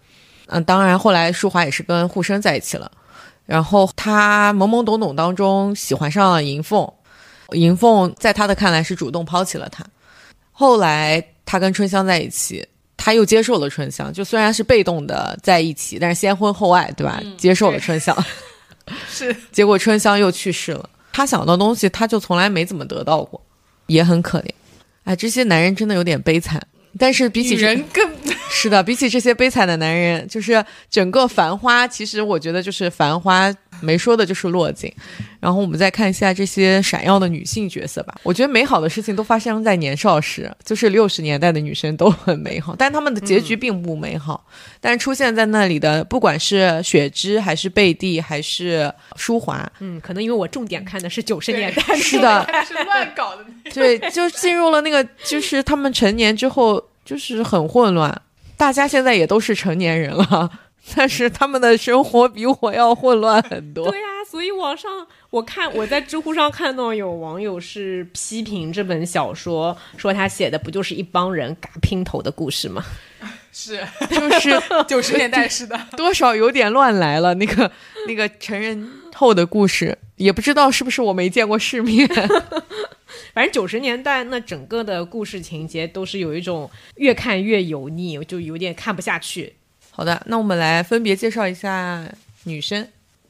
[0.47, 2.91] 嗯，当然后来淑华也是跟护生在一起了，
[3.45, 6.91] 然后他懵懵懂懂当中喜欢上了银凤，
[7.53, 9.85] 银凤在他的看来是主动抛弃了他。
[10.51, 12.67] 后来他跟春香在一起，
[12.97, 17.21] 他又接受了春香，就虽然是被动的在一起，但是先婚后爱，对吧？
[17.37, 18.15] 接受了春香。
[19.07, 20.89] 是， 结果春香又去世了。
[21.13, 23.41] 他想的东西，他就从来没怎么得到过，
[23.87, 24.49] 也很可怜。
[25.05, 26.61] 哎，这些男人真的有点悲惨。
[26.97, 28.11] 但是比起人更
[28.51, 33.51] 是的，比起这些悲惨的男人，就是整个繁花，其实我觉得就是繁花
[33.81, 34.91] 没说的就是落井。
[35.39, 38.15] 然后我们再看一下这些闪耀的女性角色吧。
[38.21, 44.45] 我觉得美好的事情都发生在年少时，就是六十年代的女生都很美好，但她们的结局并不美好。
[44.79, 53.45] 但是出现在那里的，不管是雪芝还是贝蒂还是舒华，嗯，可能因为我重点看的是九十年代，是的，是乱搞的。
[53.73, 58.21] 对，就进入了那个，就是他们成年之后，就是很混乱。
[58.57, 60.51] 大家现在也都是成年人了，
[60.95, 63.89] 但是他们的生活比我要混乱很多。
[63.89, 72.83] 对呀，所以网上我看我在知乎上看到有网友是批评这本小说，说他写的不就是一帮人嘎姘头的故事吗？
[73.53, 77.33] 是， 就是 九十年代是的，多少有点乱来了。
[77.35, 77.69] 那个
[78.07, 82.07] 那个成人后的故事，也不知道是不是我没见过世面。
[83.33, 89.53] 反正九十年代那整个的故事情节都是有一种越看越油腻，就有点看不下去。
[89.91, 92.03] 好的，那我们来分别介绍一下
[92.45, 92.87] 女生。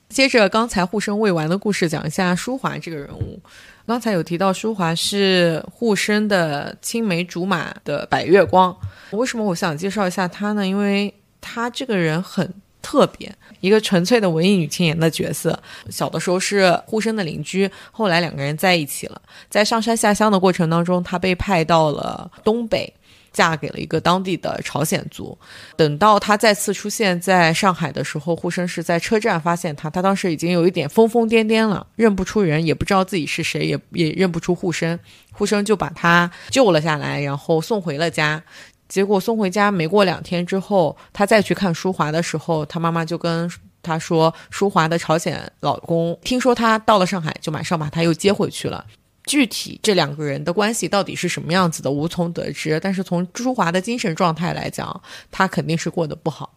[0.07, 3.39] 接着刚才护生未完的故事，讲一下淑华这个人物。
[3.88, 8.76] 刚才有提到淑华是护生的青梅竹马的白月光。
[9.12, 10.66] 为什么我想介绍一下她呢？
[10.66, 15.57] 因为她这个人很特别，一个纯粹的文艺女青年的角色。
[15.89, 19.22] 小的时候是沪生的邻居，后来两个人在一起了。
[19.49, 22.93] 在上山下乡的过程当中，她被派到了东北，
[23.34, 25.38] 嫁给了一个当地的朝鲜族。
[25.75, 34.99] 等到她再次出现在上海的时候，沪生是在车站发现她，她当时已经有一点疯疯癫癫了，认不出人，也不知道自己是谁，也也认不出沪生。
[35.32, 38.43] 沪生就把她救了下来，然后送回了家。
[38.89, 43.49] 结果送回家没过两天之后，他再去看舒华的时候，他妈妈就跟
[43.82, 48.86] 他说，舒华的朝鲜老公听说他到了上海，就马上把他又接回去了。
[49.32, 52.77] 具体这两个人的关系到底是什么样子的，无从得知。
[52.82, 55.01] 但是从舒华的精神状态来讲，
[55.32, 56.53] 他肯定是过得不好。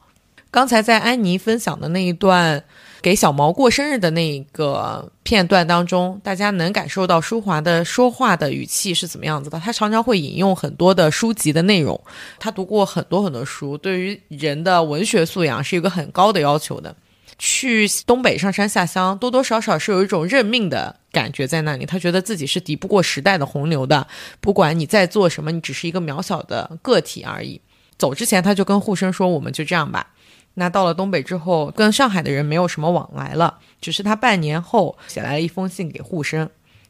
[0.50, 2.64] 刚才在安妮分享的那一段。
[3.04, 9.60] 给小毛过生日的那一个片段当中，大家能感受到舒华的说话的语气是怎么样子的。
[9.60, 12.00] 他常常会引用很多的书籍的内容，
[12.38, 16.96] 他读过很多很多书，对于人的文学素养是一个很高的要求的。
[17.38, 21.84] 去东北上山下乡，多多少少是有一种认命的感觉在那里。
[21.84, 24.06] 他觉得自己是敌不过时代的洪流的，
[24.40, 27.60] 不管你在做什么，你只是一个渺小的个体而已。
[27.98, 30.12] 走之前，他就跟护生说：“我们就这样吧。”
[30.54, 33.58] 那到了东北之后，跟上海的人没有什么往来了。
[33.80, 36.48] 只是他半年后写来了一封信给沪生，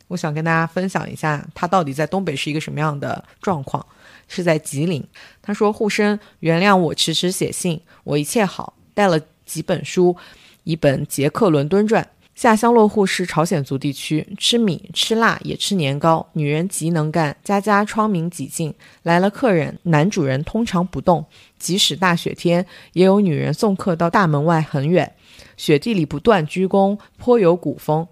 [0.08, 3.84] 我想跟大家分享一下他到底在东北是一个什么样的状况。
[4.26, 5.06] 是在吉林，
[5.42, 10.16] 他说：“沪生，原谅我迟迟写信，我一切好，带了几本书，
[10.64, 12.02] 一本《捷克伦敦传》。
[12.34, 18.74] 下乡落户是朝鲜族地区，吃米吃辣也吃年糕，女人极能干，家家窗明几净。
[19.04, 21.24] 来了客人，男主人通常不动。”
[21.60, 25.14] 即使大雪天，也有女人送客到大门外很远，
[25.56, 28.08] 雪地里不断鞠躬，颇有古风。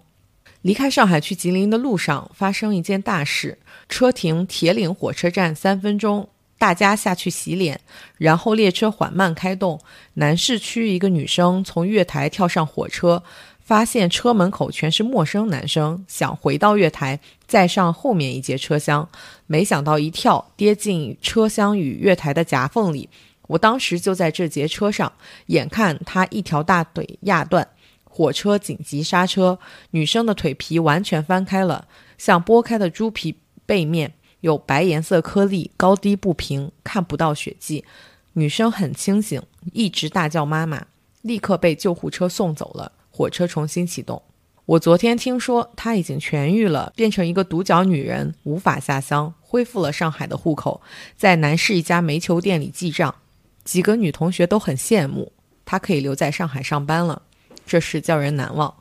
[0.61, 3.59] 离开上海去吉林的路上，发生一件大事：
[3.89, 6.29] 车停铁岭火车站三分钟，
[6.63, 7.77] 大家下去洗脸，
[8.17, 9.77] 然后列车缓慢开动。
[10.13, 13.21] 南市区一个女生从月台跳上火车，
[13.59, 19.09] 发现车门口全是陌生男生，想回到月台再上后面一节车厢，
[19.45, 23.09] 没想到一跳跌进车厢与月台的夹缝里。
[23.47, 25.11] 我当时就在这节车上，
[25.47, 27.67] 眼看他一条大腿压断，
[28.05, 29.59] 火车紧急刹车，
[29.91, 31.85] 女生的腿皮完全翻开了，
[32.17, 33.35] 像剥开的猪皮，
[33.65, 34.13] 背面
[34.43, 37.85] 有白颜色颗粒，高低不平，看不到血迹。
[38.33, 39.41] 女生很清醒，
[39.71, 40.85] 一直大叫妈妈，
[41.21, 42.91] 立刻被救护车送走了。
[43.09, 44.21] 火车重新启动。
[44.65, 50.81] 我昨天听说她已经痊愈了，变成一个独角女人，无法下乡，恢复了上海的户口，
[51.15, 53.15] 在南市一家煤球店里记账。
[53.63, 55.31] 几个女同学都很羡慕
[55.63, 57.21] 她可以留在上海上班了，
[57.65, 58.73] 这事叫人难忘。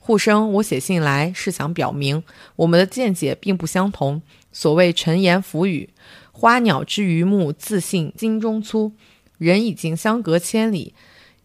[0.00, 2.22] 沪生，我写信来是想表明
[2.56, 4.20] 我们的见解并不相同。
[4.54, 5.90] 所谓沉言浮语，
[6.32, 8.92] 花鸟之于目，自信金中粗。
[9.36, 10.94] 人已经相隔千里，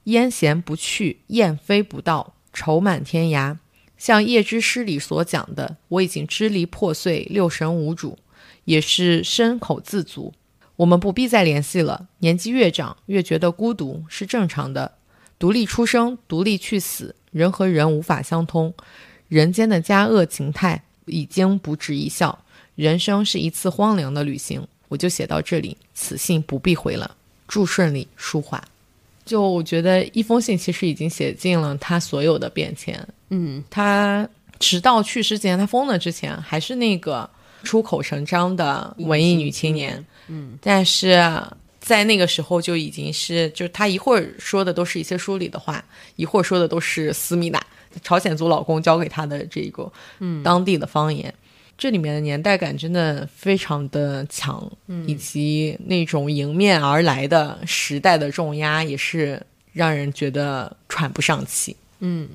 [0.05, 3.57] 烟闲不去，雁飞不到，愁满天涯。
[3.97, 8.17] 像叶之诗里所讲的，我已经支离破碎，六神无主，
[8.65, 10.33] 也是身口自足。
[10.77, 12.07] 我们不必再联系了。
[12.19, 14.93] 年纪越长，越觉得孤独是正常的。
[15.37, 18.73] 独立出生，独立去死，人和人无法相通。
[19.27, 22.45] 人间的佳恶情态已经不值一笑。
[22.79, 24.65] 人生是一次荒凉的旅行。
[24.87, 27.13] 我就写到这里，此信不必回了。
[27.45, 28.63] 祝顺利，舒华。
[29.25, 33.05] 就我觉得一封信其实已经写尽了他所有的变迁。
[33.31, 34.27] 嗯，他
[34.59, 37.29] 直到去世前，他疯了之前，还是那个
[37.63, 40.03] 出口成章的文艺女青年。
[40.27, 41.21] 嗯，但是
[41.81, 45.83] 在那个时候就已经是，就是他一会儿说的都是一些书里的话，
[46.15, 47.61] 一会儿说的都是思密达，
[48.01, 51.31] 朝鲜族老公教给他的这个，嗯，当地的方言。
[51.79, 54.69] 这里面的年代感真的非常的强，
[55.07, 61.75] 以及那种迎面而来的时代的重压，也是让人觉得喘不上气。
[62.01, 62.27] 嗯。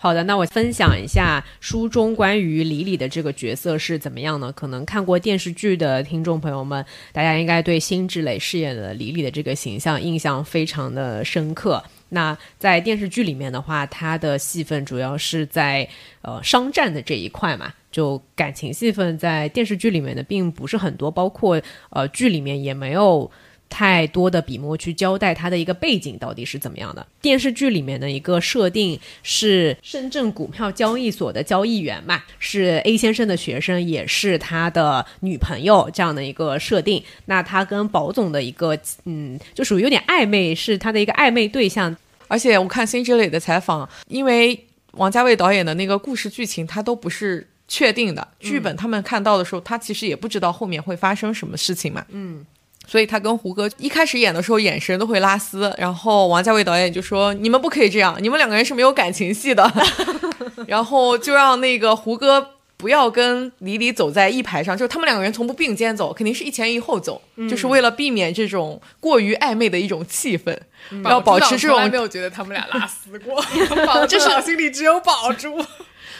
[0.00, 4.52] 好的，那我分享一下书中关于李李的这个角色是怎么样呢？
[4.52, 11.82] 可能看过电视剧的听众朋友们，大家应该对辛芷蕾饰演的李李的这个形象印象非常的深刻。
[12.10, 15.88] 那在电视剧里面的话，他的戏份主要是在
[16.22, 21.60] 呃商战的这一块嘛，就感情戏份在电视剧里面的并不是很多，包括
[21.90, 23.30] 呃剧里面也没有。
[23.68, 27.06] 太多的笔墨去交代他的一个背景到底是怎么样的。
[27.20, 37.02] 电视剧里面的一个设定是深圳股票交易所的交易员嘛，是 A 先生的学生，也是他的女朋友这样的一个设定。
[37.26, 41.94] 那他跟宝总的一个嗯，就属于有点暧昧，是他的一个暧昧对象。
[42.26, 52.04] 而且我看辛芷蕾的采访，因为王家卫导演的那个故事剧情他都不是确定的，剧本他们看到的时候，他其实也不知道后面会发生什么事情嘛。
[52.10, 52.44] 嗯。
[52.90, 59.70] 所以他跟胡歌一开始演的时候眼神都会拉丝，然后王家卫导演就说：“你们不可以这样，你们两个人是没有感情戏的。
[60.66, 67.20] ”然后就让那个胡歌不要跟李李走在一排上，就是他们两个人从不并肩走，肯定是一前一后走，
[67.50, 70.56] 就是为了避免这种过于暧昧的一种气氛，
[71.04, 73.42] 要保持这种从来没有觉得他们俩拉丝过，
[73.84, 75.56] 宝这是心里只有宝珠。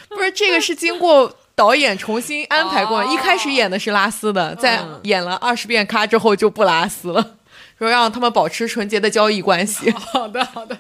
[0.09, 7.35] 不是这个是经过导演重新安排过，哦一开始演的是拉丝的，在演了二十遍咖之后就不拉丝了，
[7.77, 9.91] 说让他们保持纯洁的交易关系。
[10.15, 10.79] 好的，好的。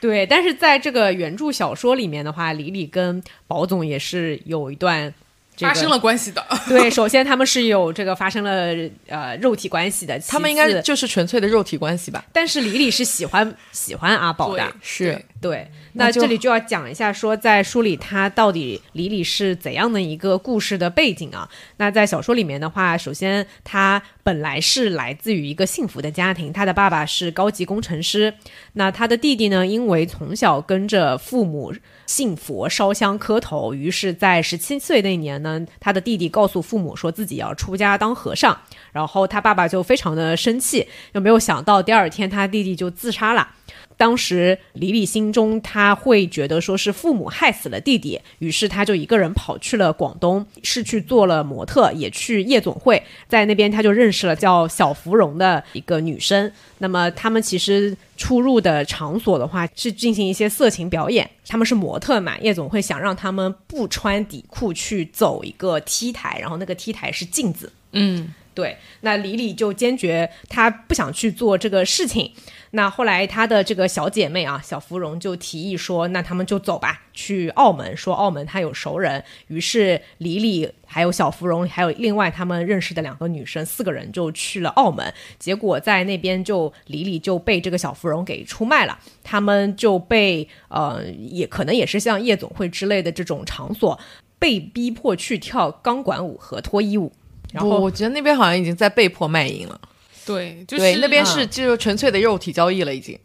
[0.00, 5.12] 对，但是在这个原著小说里面的话，李李跟宝总也是有一段、
[5.56, 8.74] 这个、发生了关系的，对，首先他们是有这个发生了
[9.08, 12.24] 呃肉体关系的，他们应该就是纯粹的肉体关系吧？
[12.32, 21.48] 但是李李是喜欢喜欢阿宝的，是对，那这里就要讲一下，说在书里他到底李李是怎样的一个故事的背景啊？
[21.78, 28.34] 那在小说里面的话，首先他本来是来自于一个幸福的家庭，他的爸爸是高级工程师，
[28.74, 31.72] 那他的弟弟呢，因为从小跟着父母
[32.06, 38.56] 信佛烧香磕头，于是，在十七岁那年呢，他的弟弟告诉父母说自己要出家当和尚，
[38.92, 43.48] 然后他爸爸就非常的生气，又没有想到第二天他弟弟就自杀了。
[43.96, 56.50] 当时李李心中他会觉得说是父母害死了弟弟，于是他就一个人跑去了广东，是去做了模特，也去夜总会，在那边他就认识了叫小芙蓉的一个女生。
[56.78, 67.72] 那么他们其实出入的场所的话是进行一些色情表演，他们是模特嘛，夜总会想让他们不穿底裤去走一个 T 台，然后那个 T 台是镜子。
[67.92, 72.32] 嗯，对，那李李就坚决他不想去做这个事情。
[72.70, 79.22] 那后来他的这个小姐妹啊，小芙蓉就提议说，那他们就走吧，去澳门，说澳门他有熟人。
[79.48, 85.12] 于是李李还有小芙蓉，还有另外他们认识的两个女生，四个人就去了澳门。
[85.38, 93.98] 结果在那边就李李就被这个小芙蓉给出卖了，他们就被呃，也可能也是像夜总会之类的这种场所，
[94.38, 97.12] 被逼迫去跳钢管舞和脱衣舞。
[97.56, 99.80] 然不，后我觉得那边好像已经在被迫卖淫了。
[100.26, 103.18] 对，就是对，那边嗯是就是纯粹的肉体交易了，已经。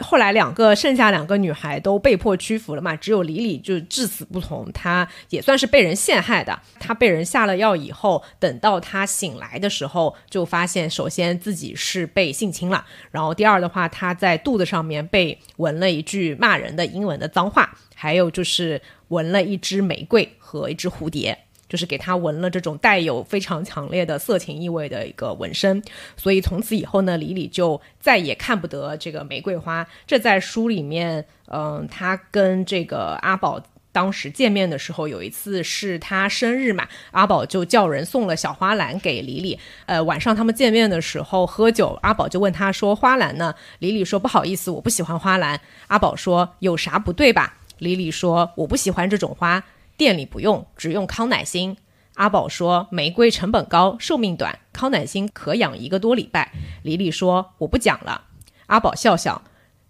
[0.00, 6.58] 后来两个剩下两个女孩都被迫屈服了嘛，只有李李就至死不从，她也算是被人陷害的。
[6.80, 21.38] 她被人下了药以后，等到她醒来的时候，就发现首先自己是被性侵了，然后第二的话，她在肚子上面被纹了一句骂人的英文的脏话，还有就是纹了一只玫瑰和一只蝴蝶。
[21.74, 25.82] 就是给她纹了这种带有非常强烈的色情意味的一个纹身，
[26.16, 29.84] 所以从此以后呢，李李就再也看不得这个玫瑰花。
[30.06, 33.60] 这在书里面，嗯、他跟这个阿宝。
[33.90, 39.56] 当时见面的时候，有一次是他生日嘛，阿宝就叫人送了小花篮给李李。
[39.86, 49.62] 呃，晚上他们见面的时候喝酒，阿宝就问他说：“花篮呢？”李李说：“不好意思，我不喜欢花篮。”阿宝说：“有啥不对吧？”李李说：“我不喜欢这种花，
[49.96, 51.76] 店里不用，只用康乃馨。”
[52.14, 56.52] 阿宝说：“玫瑰成本高，寿命短，康乃馨可养一个多礼拜。”
[56.82, 58.26] 李李说：“我不讲了。”
[58.66, 59.42] 阿宝笑笑。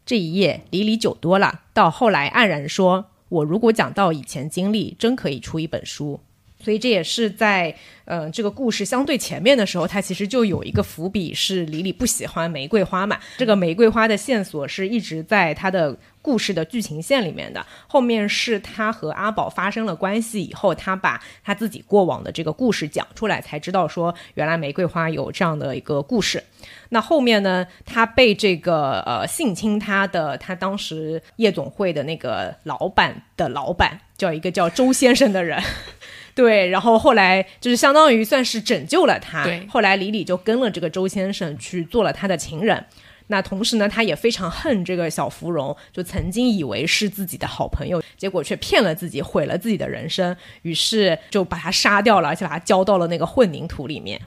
[0.07, 6.21] 这一夜，李李酒多了，到后来黯然说：“我如果讲到以前经历，真可以出一本书。”
[6.63, 7.77] 所以这也是在
[8.07, 13.19] 呃这个故事相对前面的时候，他其实就有一个伏笔，是李李不喜欢玫瑰花嘛。
[13.37, 17.65] 这个玫瑰花的线索是一直在他的故事的剧情线里面的。
[17.87, 26.43] 后面是他和阿宝发生了关系以后，他把他自己过往的这个故事讲出来，才知道说原来玫瑰花有这样的一个故事。
[26.89, 35.63] 那后面呢，他被这个呃性侵他的，他当时夜总会的那个老板的老板，叫一个叫周先生的人。
[36.35, 39.45] 对，然后后来就是相当于算是拯救了他。
[39.45, 42.85] 对后来李李就跟了这个周先生去做了他的情人。
[43.29, 54.21] 那同时呢，他也非常恨这个小芙蓉，就曾经以为是自己的好朋友，结果却骗了自己，毁了自己的人生，于是就把他杀掉了，而且把他浇到了那个混凝土里面。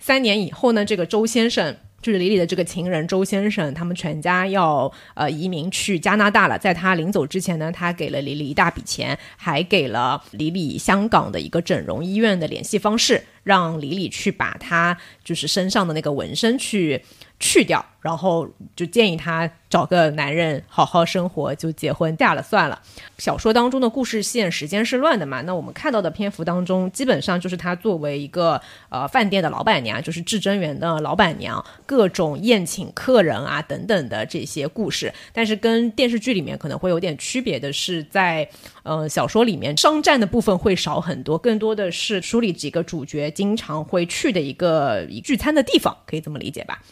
[0.00, 6.56] 三年以后呢，这个周先生就是李李的这个情人周先生，他们全家要呃移民去加拿大了。
[6.56, 14.94] 在他临走之前呢，他给了李李一大笔钱，还给了李李香港的一个整容医院的联系方式，让李李去把他
[15.24, 17.02] 就是身上的那个纹身去
[17.40, 18.46] 去掉，然后
[18.76, 22.78] 就建议他找个男人好好生活，就结婚嫁了算了。
[23.16, 25.40] 小说当中的故事线时间是乱的嘛？
[25.42, 28.60] 那我们看到的篇幅当中，基本上就是她作为一个
[28.90, 35.10] 呃饭店的老板娘，就是至真园的老板娘，各种宴请客人啊等等的这些故事。
[35.32, 38.48] 但是跟电视剧里面可能会有点区别的是在，
[38.88, 46.82] 呃小说里面商战的部分会少很多，更多的是梳理几个主角经常会去的一个聚餐的地方，可以这么理解吧？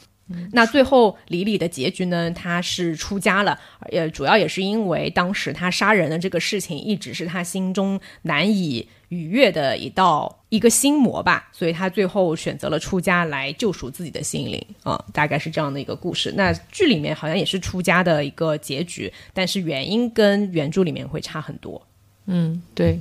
[0.53, 2.31] 那最后李李的结局呢？
[2.33, 3.59] 他是出家了，
[3.93, 16.33] 呃，主要也是因为当时他杀人的这个事情一直是他心中难以逾越的一道一个心魔吧，所以他最后选择了出家来救赎自己的心灵啊，大概是这样的一个故事。
[16.37, 21.81] 那剧里面好像也是出家的一个结局，但是原因跟原著里面会差很多。
[22.27, 23.01] 嗯，对。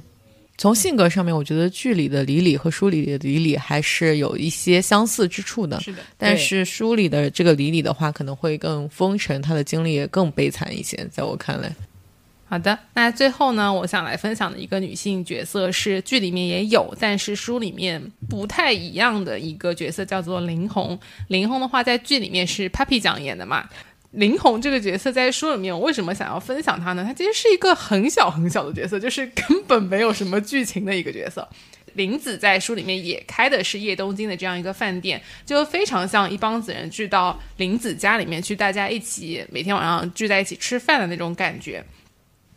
[0.57, 5.79] 从性格上面，我觉得剧里的李李和书里的李李还是有一些相似之处的。
[5.81, 11.69] 是的，但是书里的这个李李的话，可能会更风尘，他的经历也更悲惨一些，在我看来。
[12.47, 20.97] 好的，那最后呢，我想来分享的一个女性角色是剧里面也有，但是书里面不太一样的一个角色，叫做林红。
[21.27, 23.67] 林红的话，在剧里面是 Papi 讲演的嘛。
[24.15, 27.03] 林红这个角色在书里面，我为什么想要分享她呢？
[27.03, 31.47] 她其实是一个很小很小的角色，就是根本没有什么剧情的一个角色。
[31.93, 41.83] 林子在书里面也开的是叶东京的这样一个饭店，就非常像一帮子人聚到林子家里面去，大家一起每天晚上聚在一起吃饭的那种感觉。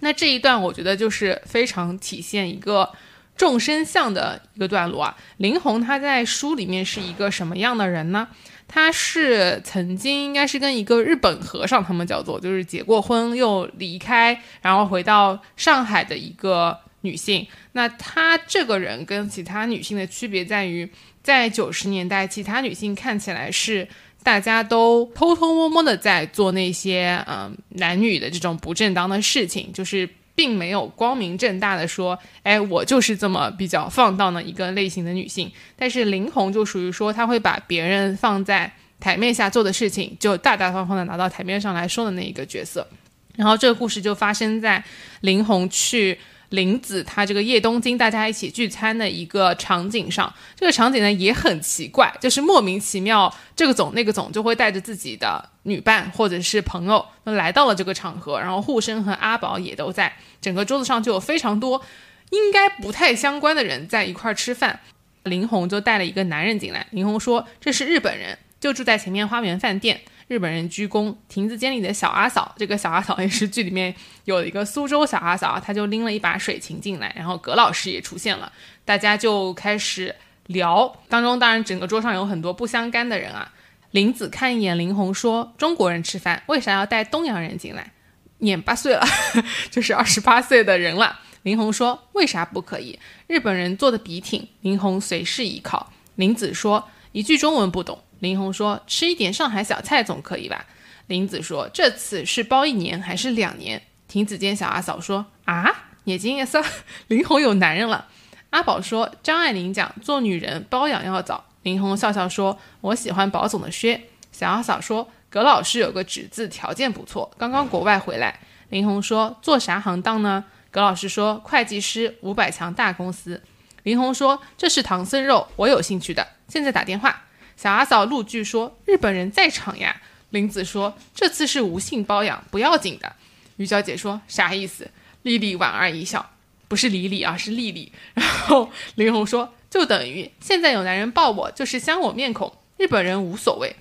[0.01, 2.89] 那这一段我觉得就是非常体现一个
[3.37, 5.17] 众生相的一个段落啊。
[5.37, 8.29] 林红她在书里面是一个什么样的人呢？
[8.69, 17.47] 她是曾经应该是跟一个日本和尚，他们叫做就是结过婚又离开，然后回到上海的一个女性。
[17.73, 20.89] 那她这个人跟其他女性的区别在于，
[21.23, 23.89] 在九十年代，其他女性看起来是
[24.23, 30.09] 大家都偷偷摸摸的在做那些嗯男女的这种不正当的事情，就是
[30.39, 35.51] 并没有光明正大的说，哎，我就是这么比较放荡的一个类型的女性。
[35.77, 42.87] 但是林红就属于说，她会把别人放在台面下做的事情，就大大方方的拿到台面上来说的那一个角色。
[43.35, 44.85] 然后这个故事就发生在
[45.23, 46.17] 林红去
[46.51, 50.33] 林子他这个叶东京大家一起聚餐的一个场景上。
[50.57, 61.83] 这个场景呢也很奇怪，就是莫名其妙，这个总那个总就会带着自己的女伴或者是朋友来到了这个场合，然后护生和阿宝也都在，整个桌子上就有非常多
[62.31, 64.81] 应该不太相关的人在一块儿吃饭。
[65.25, 68.39] 林红就带了一个男人进来，林红说这是日本人。
[68.61, 71.15] 就住在前面花园饭店，日本人鞠躬。
[71.29, 73.95] 亭子间里的小阿嫂，这个小阿嫂也是剧里面
[74.25, 78.53] 有一个苏州小阿嫂，她就拎了一把水琴进来，然后葛老师也出现了，
[78.85, 80.15] 大家就开始
[80.47, 80.95] 聊。
[81.09, 83.53] 当中当然整个桌上有很多不相干的人啊。
[83.93, 87.93] 林子看一眼林红说：“中国人吃饭为啥要带东洋人进来？
[88.39, 89.03] 年八岁了，
[89.73, 92.99] 就是二十八岁的人了。”林红说：“为啥不可以？
[93.27, 95.91] 日本人坐的笔挺。”林红随势一靠。
[96.17, 100.67] 林子说：“一句中文不懂。”林红说：“吃一点上海小菜总可以吧？”
[101.07, 106.63] 林子说：“这次是包一年还是两年？”亭子间小阿嫂说：“啊，眼睛也色。”
[107.09, 108.07] 林红有男人了。
[108.51, 114.01] 阿宝说：“张爱玲讲做女人包养要早。”林红笑笑说：“我喜欢宝总的靴。”
[114.33, 118.41] 小阿嫂说：“葛老师有个侄子，条件不错，刚刚国外回来。”
[118.71, 123.43] 林红说：“做啥行当呢？”葛老师说：“会计师，五百强大公司。”
[123.85, 127.25] 林红说：“这是唐僧肉，我有兴趣的，现在打电话。”
[127.61, 133.17] 小阿嫂陆剧说：“日本人在场呀。”林子说：“这次是无性包养，不要紧的。”
[133.57, 134.89] 于小姐说：“啥意思？”
[135.23, 136.31] 丽丽莞尔一笑
[136.69, 143.75] ：“不是李李啊，是丽丽。”然后林红说：“就等于现在有男人抱我，就是镶我面孔，日本人无所谓。”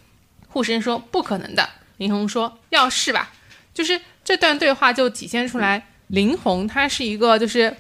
[0.50, 3.32] 护生说：“不可能的。”林红说：“要是吧。”
[3.76, 7.78] 就是这段对话就体现出来，林红她是一个就是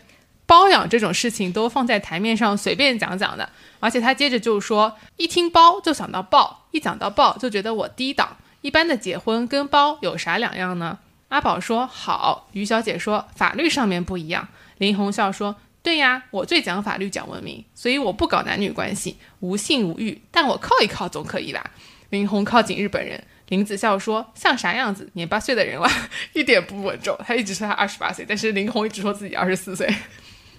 [0.47, 3.47] 包养这种事情都放在台面上随便讲讲的。
[3.79, 8.37] 而且他接着就说，一听包就想到抱，一讲到抱就觉得我低档。
[8.61, 10.97] 一般的结婚跟包有啥两样呢？
[11.27, 14.47] 阿宝说好，于小姐说法律上面不一样。
[14.79, 21.71] 林红笑说，对呀，我最讲法律讲文明，所以我不搞男女关系，无性无欲，但我靠一靠总可以吧？
[22.09, 25.09] 林红靠近日本人，林子笑说像啥样子？
[25.13, 25.89] 年八岁的人了，
[26.33, 27.17] 一点不稳重。
[27.25, 29.93] 他一直说他二十八岁，但是林红一直说自己二十四岁。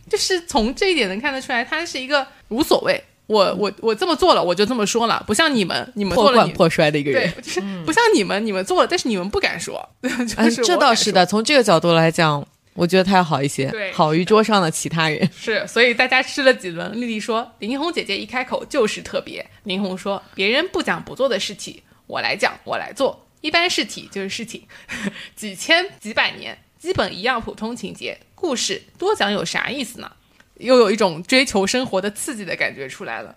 [0.09, 11.27] 就是从这一点能看得出来，他是一个无所谓，我我我这么做了，我就这么说了，不像你们，你们做了破罐破摔的一个人，对，就是不像你们，你们做了，但是你们不敢说， 就是这倒是的。
[11.27, 15.29] 从这个角度来讲，我觉得他要好一些，对好于桌上的其他人。
[15.37, 24.63] 是，所以大家吃了几轮，丽丽说林红姐姐一开口就是特别，林红说别人不讲不做的事情，我来讲我来做，一般事体就是事情，
[25.37, 28.17] 几千几百年，基本一样，普通情节。
[28.41, 30.11] 故事多讲有啥意思呢？
[30.59, 33.35] 又有一种追求生活的刺激的感觉出来了。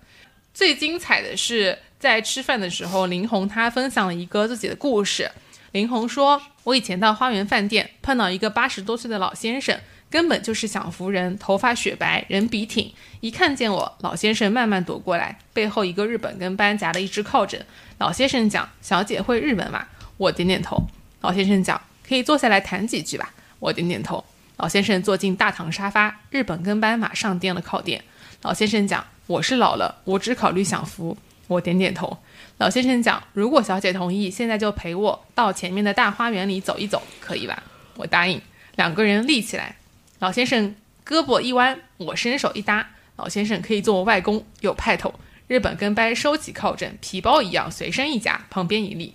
[0.53, 5.31] 最精彩的是在吃饭的时候，林红她分享了一个自己的故事。
[5.71, 9.79] 林红说：“我以前到花园饭店碰到一个八十多岁的老先生，
[10.09, 12.93] 根本就是享福人，头发雪白，人笔挺。
[13.21, 17.65] 一看见我，老先生慢慢躲过来，背后一个日本跟班夹了一只靠枕。
[17.97, 19.87] 老先生讲：‘小姐会日文吗？’
[20.17, 20.85] 我点点头。
[21.21, 24.25] 老先生讲：‘可以坐下来谈几句吧。’我点点头。
[24.61, 28.03] 老先生坐进大堂沙发，日本跟班马上垫了靠垫。
[28.43, 31.17] 老先生讲：‘我是老了，我只考虑享福。’
[31.49, 32.19] 我点点头。
[32.59, 37.63] 老先生讲：“如果小姐同意，现在就陪我到前面的大花园里走一走，可以吧？”
[37.97, 38.39] 我答应。
[38.75, 39.77] 两个人立起来，
[40.19, 45.11] 老先生胳膊一弯，我伸手一搭，老先生可以做我外公，有派头。
[45.47, 49.11] 日本跟班收起靠枕，皮包一样随身一夹，旁边一立。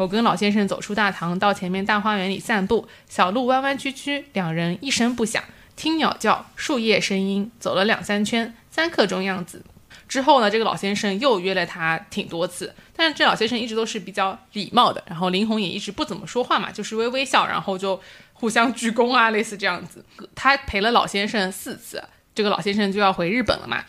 [0.00, 2.88] 我跟老先生走出大堂，到前面大花园里散步。
[3.06, 5.44] 小路弯弯曲曲，两人一声不响，
[5.76, 9.62] 听鸟叫，树叶声音，走了两三圈，三刻钟样子。
[10.08, 18.00] 之后呢，这个老先生又约了他挺多次，但是这老先生一直都是比较礼貌的，然后林红也一直不怎么说话嘛，就是微微笑，然后就
[18.32, 20.02] 互相鞠躬啊，类似这样子。
[20.34, 22.02] 他陪了老先生四次，
[22.34, 23.84] 这个老先生就要回日本了嘛，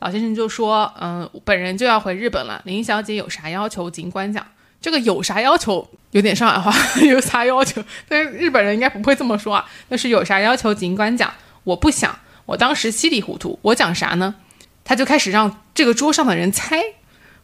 [0.00, 4.44] 老先生就说，嗯，本人就要回日本了，林小姐有啥要求尽管讲。
[4.82, 11.32] 这个有啥要求有点上海话， 有啥要求，但是日本人应该不会这么说啊，就是有啥要求尽管讲。
[11.64, 14.34] 我不想，我当时稀里糊涂，我讲啥呢？
[14.84, 16.82] 他就开始让这个桌上的人猜，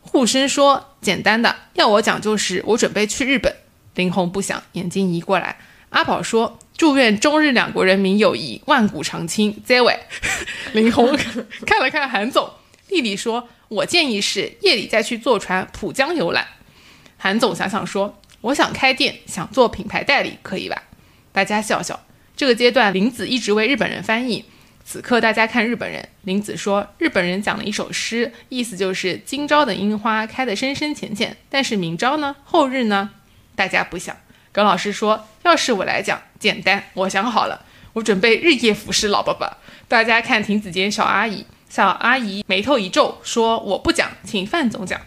[0.01, 3.55] 护生说简单的，要我讲就是我准备去日本。
[3.95, 5.57] 林红不想，眼睛移过来。
[5.91, 9.63] 阿宝说祝愿中日两国人民友谊万古长青。
[9.65, 9.99] 这位，
[10.75, 11.17] 林红
[11.65, 12.51] 看了看韩总，
[12.89, 16.47] 丽丽说，我建议是夜里再去坐船浦江游览。
[17.19, 20.85] 韩总想想说，我想开店，想做品牌代理，可以吧？
[21.33, 22.01] 大家笑笑。
[22.37, 24.45] 这个阶段，林子一直为日本人翻译。
[24.85, 33.11] 此刻大家看日本人，林子说日本人讲了一首诗，意思就是今朝的樱花开得深深浅浅，但是明朝呢，后日呢，
[33.55, 34.17] 大家不想。
[34.51, 39.59] 耿老师说，要是我来讲，简单，我想好了，我准备日夜服侍老爸爸。
[39.89, 45.01] 大家看亭子间小阿姨，小阿姨眉头一皱，说我不讲，请范总讲。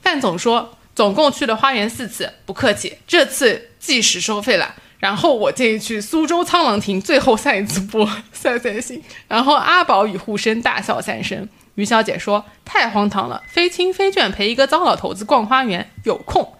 [0.00, 4.74] 范总说，总共去了花园四次，不客气，这次计时收费了。
[4.98, 9.02] 然后我建议去苏州沧浪亭最后散一次步，散散心。
[9.28, 11.46] 然后阿宝与护生大笑三声。
[11.74, 16.54] 于小姐说：“太荒唐了，非亲非眷陪一个糟老头子逛花园，有空。”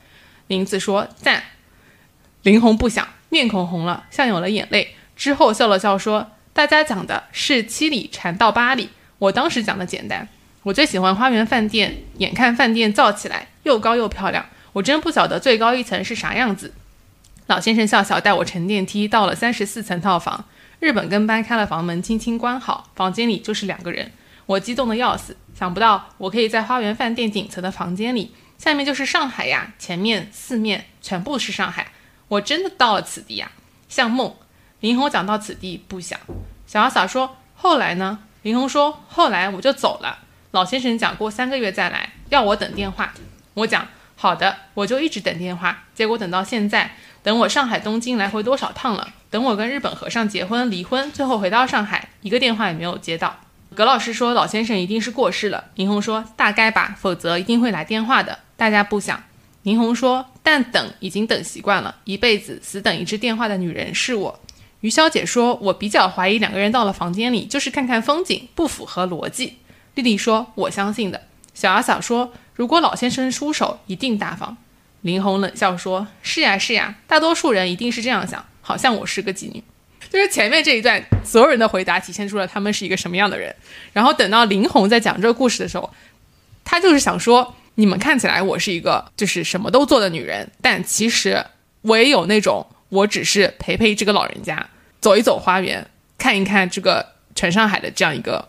[0.48, 1.42] 林子说：“赞。”
[2.44, 4.94] 林红不想，面孔红了，像有了眼泪。
[5.16, 10.28] 之后笑了笑说：“大家讲的是七里禅到八里，我当时讲的简单。
[10.66, 16.74] 我最喜欢花园饭店，眼看饭店造起来又高又漂亮，我真不晓得最高一层是啥样子。”
[17.46, 20.44] 老先生笑笑，带我乘电梯到了三十四层套房。
[20.80, 24.10] 日本跟班开了房门，轻轻关好，房间里就是两个人。
[24.46, 31.92] 我激动的要死，想不到我可以在花园饭店顶层的房间里，下面就是上海呀，前面四面全部是上海。
[32.26, 33.52] 我真的到了此地呀，
[33.88, 34.34] 像梦。
[34.80, 36.18] 林红讲到此地不想。
[36.66, 38.18] 小阿嫂说后来呢？
[38.42, 40.25] 林红说后来我就走了。
[40.56, 43.12] 老先生讲过三个月再来，要我等电话。
[43.52, 45.84] 我讲好的，我就一直等电话。
[45.94, 46.92] 结果等到现在。
[47.22, 49.06] 等我上海、东京来回多少趟了？
[49.28, 53.40] 等我跟日本和尚结婚、离婚，最后回到上海，一个电话也没有接到。
[53.74, 55.64] 葛老师说老先生一定是过世了。
[55.74, 58.38] 林红说大概吧，否则一定会来电话的。
[58.56, 59.22] 大家不想。
[59.64, 64.40] 林红说但等已经等习惯了，一辈子死等一只电话的女人是我。
[64.80, 69.58] 于小姐说我比较怀疑两个人到了房间里就是看看风景，不符合逻辑。
[69.96, 71.22] 丽丽说我相信的。
[71.54, 74.56] 小阿嫂说如果老先生出手，一定大方。
[75.00, 79.62] 林红冷笑说：“是呀，是呀，大多数人一定是这样想，好像我是个妓女。”
[80.10, 83.54] 就是前面这一段，所有人的回答体现出了他们是一个什么样的人。
[83.94, 85.90] 然后等到林红在讲这个故事的时候，
[86.62, 91.42] 他就是想说：“你们看起来我是一个就是什么都做的女人，但其实
[91.80, 94.68] 我也有那种，我只是陪陪这个老人家
[95.00, 95.86] 走一走花园，
[96.18, 98.48] 看一看这个全上海的这样一个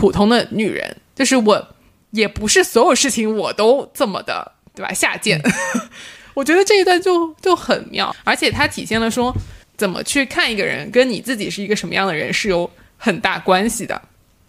[0.00, 0.96] 普通的女人。
[1.14, 1.68] 就是我
[2.12, 4.94] 也不是所有事情我都这么的。”对吧？
[4.94, 5.38] 下贱，
[6.32, 9.34] 我觉得这一段就就很妙，而且它体现了说
[9.76, 14.00] 怎么去看一个人，跟你自己是一个什么样的人是有很大关系的。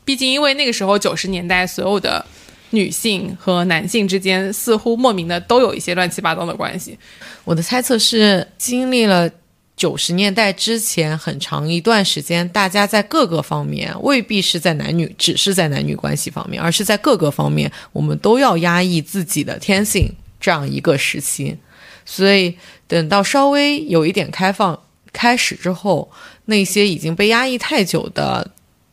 [0.05, 2.23] 毕竟，因为那个时候九十年代，所有的
[2.69, 6.97] 女性和男性之间似乎莫名的都有一些乱七八糟的关系。
[7.43, 9.27] 我的猜测是，经历了
[9.75, 20.13] 九十年代之前很长一段时间，大家在各个方面未必是在男女，只是在男女关系方面，而是在各个方面，我们都要压抑自己的天性。
[20.39, 21.55] 这样一个时期，
[22.03, 22.57] 所以
[22.87, 24.79] 等到稍微有一点开放
[25.13, 26.11] 开始之后，
[26.45, 28.49] 那些已经被压抑太久的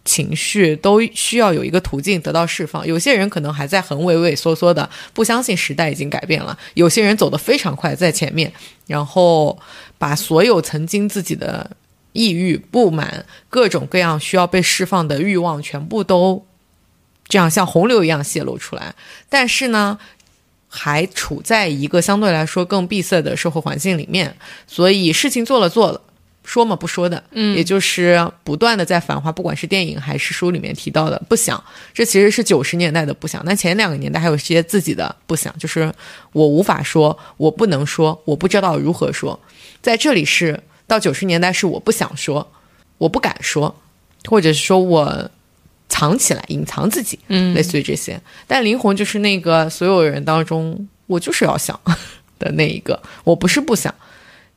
[0.08, 2.86] 情绪都需要有一个途径得到释放。
[2.86, 8.50] 有些人可能还在很畏畏缩缩的，不相信时代已经改变了；有些人走得非常快，在前面，
[8.86, 9.58] 然后
[9.98, 11.70] 把所有曾经自己的
[12.14, 16.46] 抑郁、不满、各种各样需要被释放的欲望，全部都
[17.28, 18.94] 这样像洪流一样泄露出来。
[19.28, 19.98] 但是呢，
[20.68, 24.34] 还处在一个相对来说更闭塞的社会环境里面，
[24.66, 26.00] 所以事情做了做了。
[26.48, 31.62] 说嘛不说的，嗯，也就是不断的在《繁花》，不管是电影还是书里面提到的不想，
[31.92, 33.42] 这其实是九十年代的不想。
[33.44, 35.92] 那前两个年代还有一些自己的不想，就是
[36.32, 39.38] 我无法说，我不能说，我不知道如何说。
[39.82, 42.50] 在这里是到九十年代是我不想说，
[42.96, 43.78] 我不敢说，
[44.24, 45.30] 或者是说我
[45.90, 48.18] 藏起来，隐藏自己，嗯类似于这些。
[48.46, 51.78] 但灵魂就是那个所有人当中，我就是要想
[52.38, 53.94] 的那一个，我不是不想，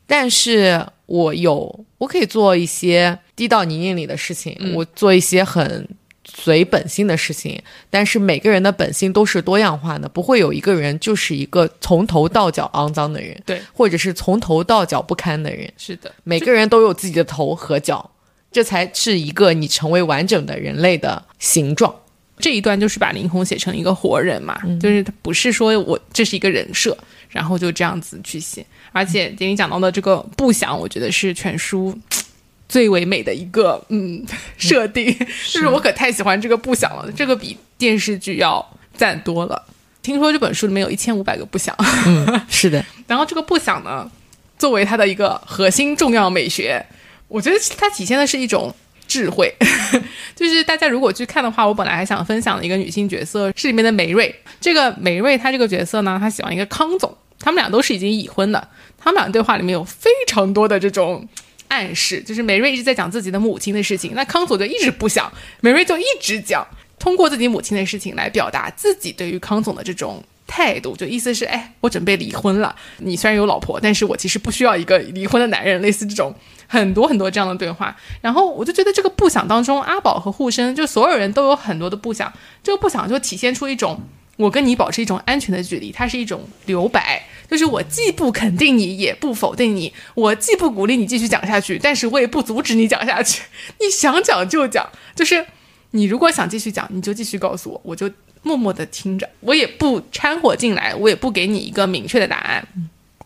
[0.08, 5.86] 但是我有，我可以做一些低到泥泞里的事情，我做一些很
[6.24, 7.62] 随本性的事情。
[7.90, 15.70] 但是每个人的本性都是多样化的，不会有一个人就是一个从头到脚肮脏的人，对，或者是从头到脚不堪的人。
[15.76, 18.10] 是的，每个人都有自己的头和脚，
[18.50, 21.94] 这才是一个你成为完整的人类的形状。
[22.40, 26.98] 这一段就是把林红写成一个活人嘛，就是他不是说我这是一个人设，
[27.30, 28.66] 然后就这样子去写。
[28.92, 31.98] 而且点你讲到的这个不想，我觉得是全书
[32.68, 34.26] 最唯美的一个嗯
[34.58, 35.14] 设定，
[35.52, 38.66] 就是我可太喜欢这个不想了，这个比电视剧要
[38.96, 39.64] 赞多了。
[40.02, 41.76] 听说这本书里面有一千五百个不想，
[42.08, 44.10] 嗯， 是的，然后这个不想呢，
[44.58, 46.84] 作为它的一个核心重要美学，
[47.28, 48.74] 我觉得它体现的是一种
[49.08, 49.54] 智慧。
[50.36, 54.34] 就是大家如果去看的话，我本来还想分享的一个女性角色是里面的梅瑞。
[54.60, 58.70] 这个梅瑞她这个角色呢，她喜欢一个康总，他们俩都是已经已婚的。
[58.98, 61.28] 他们俩对话里面有非常多的这种
[61.68, 66.66] 暗示，就是美瑞一直在讲自己的母亲的事情，那康总就一直不想，美瑞就一直讲，
[67.00, 70.24] 通过自己母亲的事情来表达自己对于康总的这种。
[70.48, 72.76] 态度就意思是，哎，我准备离婚了。
[72.98, 75.82] 你虽然有老婆，但是我其实不需要一个离婚的男人。
[75.82, 76.36] 类似这种
[76.68, 84.02] 很多很多这样的对话，然后我就觉得这个不想当中，阿宝和护生就所有人都有很多的不想，这个不想就体现出一种
[84.36, 93.44] 我跟你保持一种安全的距离，它是一种留白，就是我既不肯定你，也不否定你，我既不鼓励你继续讲下去，但是我也不阻止你讲下去，
[93.80, 95.45] 你想讲就讲，就是
[95.91, 98.10] 你如果想继续讲，你就继续告诉我，我就。
[98.44, 102.68] 默默的听着，我也不掺和进来，我也不给你一个明确的答案，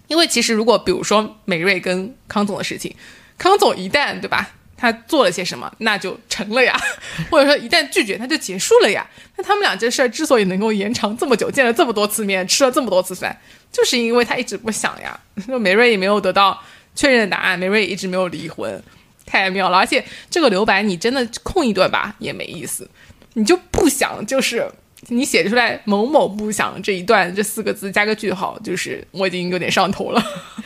[0.08, 2.94] 因为其实如果比如说美瑞跟康总的事情，
[3.38, 6.80] 康总一旦对吧，他做了些什么，那就成了呀，
[7.32, 9.06] 或者说一旦拒绝，他就结束了呀。
[9.38, 13.38] 那他们俩这事儿之所以能够延长这么久，见了这么多次面，吃了这么多次饭，
[13.72, 15.20] 就是因为他一直不想呀。
[15.48, 16.62] 那梅瑞也没有得到
[16.96, 18.82] 确认的答案，梅瑞也一直没有离婚，
[19.26, 19.78] 太妙了。
[19.78, 22.90] 而且这个留白你真的空一段吧也没意思，
[23.34, 24.70] 你就不想就是。
[25.10, 30.24] 你写出来“某某不想”这一段这四个字加个句号，就是我已经有点上头了。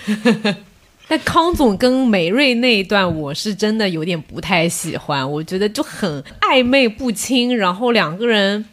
[1.10, 8.64] 那康总跟梅瑞那一段，我是真的有点不太喜欢，我觉得就很暧昧不清，然后两个人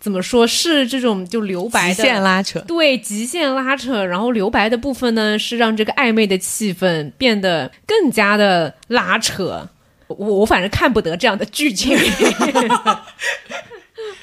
[0.00, 9.68] 怎么说是这种就留白的极限拉扯，对极限拉扯，然后留白的部分呢，是让这个暧昧的气氛变得更加的拉扯。
[10.08, 11.96] 我我反正看不得这样的剧情。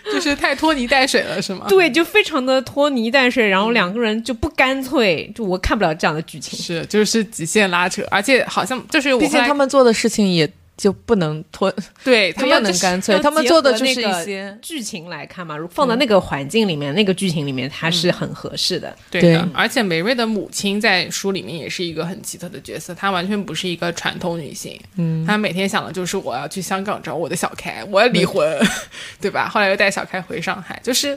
[0.05, 1.65] 就是太拖泥带水了，是吗？
[1.67, 6.57] 对，就非常的拖泥带水，然后两个人就不干脆，就我看不了这样的剧情。
[6.57, 10.51] 是，就是极限拉扯，而且好像就是毕竟他们做的事情也。
[10.81, 11.71] 就不能拖，
[12.03, 15.55] 对 他们能干脆，他们做的就是一些剧情来看嘛。
[15.55, 18.91] 如放在那个环境里面，那个剧情里面，它是很合适的。
[19.11, 24.81] 对的，而且梅瑞的母亲在书里面也是一个很奇特的角色，她完全不是一个传统女性。
[24.95, 28.59] 嗯，她每天想的就是我要去香港找我的小开，我要离婚，
[29.21, 29.47] 对吧？
[29.47, 31.15] 后来又带小开回上海，就是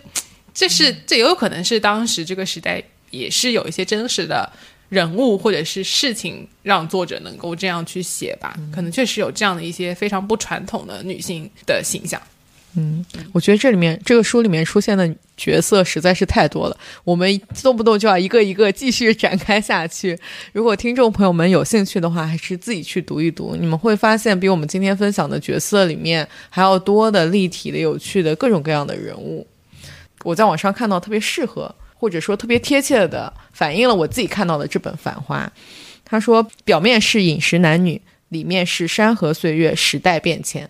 [0.52, 4.52] 这是这也有可能是当时这个时代也是有一些真实的。
[4.94, 12.20] 人物或者是事情让作者能够这样去写吧，可能确实有这样的一些非常不传统的女性的形象。
[12.76, 20.18] 嗯，我觉得这里面这个书里面出现的角色实在是太多了，我们动不动就要一个一个继续展开下去。
[20.52, 29.46] 如果听众朋友们有兴趣的话，还是自己去读一读，你们会发现比我们今天分享的角色里面还要多的立体的、有趣的各种各样的人物。
[30.24, 31.72] 我在网上看到特别适合。
[32.04, 35.50] 或者说特别贴切的反映了我自己看到的这本《繁花》。
[36.04, 37.98] 他说，表面是饮食男女，
[38.28, 40.68] 里面是山河岁月、时代变迁。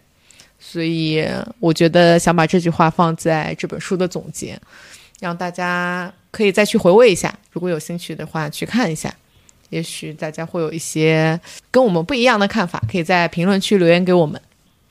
[0.61, 1.27] 所以，
[1.59, 4.57] 我觉得想把这句话放在这本书的总结，
[5.19, 7.37] 让大家可以再去回味一下。
[7.51, 9.13] 如果有兴趣的话，去看一下。
[9.71, 11.39] 也许大家会有一些
[11.73, 14.41] 跟我们不一样的看法，可以在评论区留言给我们。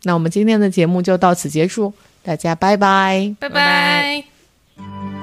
[0.02, 3.34] 那我们今天的节目就到此结束，大家拜拜。
[3.40, 4.26] 拜拜拜
[4.76, 5.23] 拜。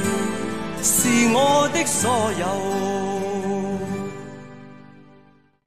[0.83, 3.00] 是我的所有。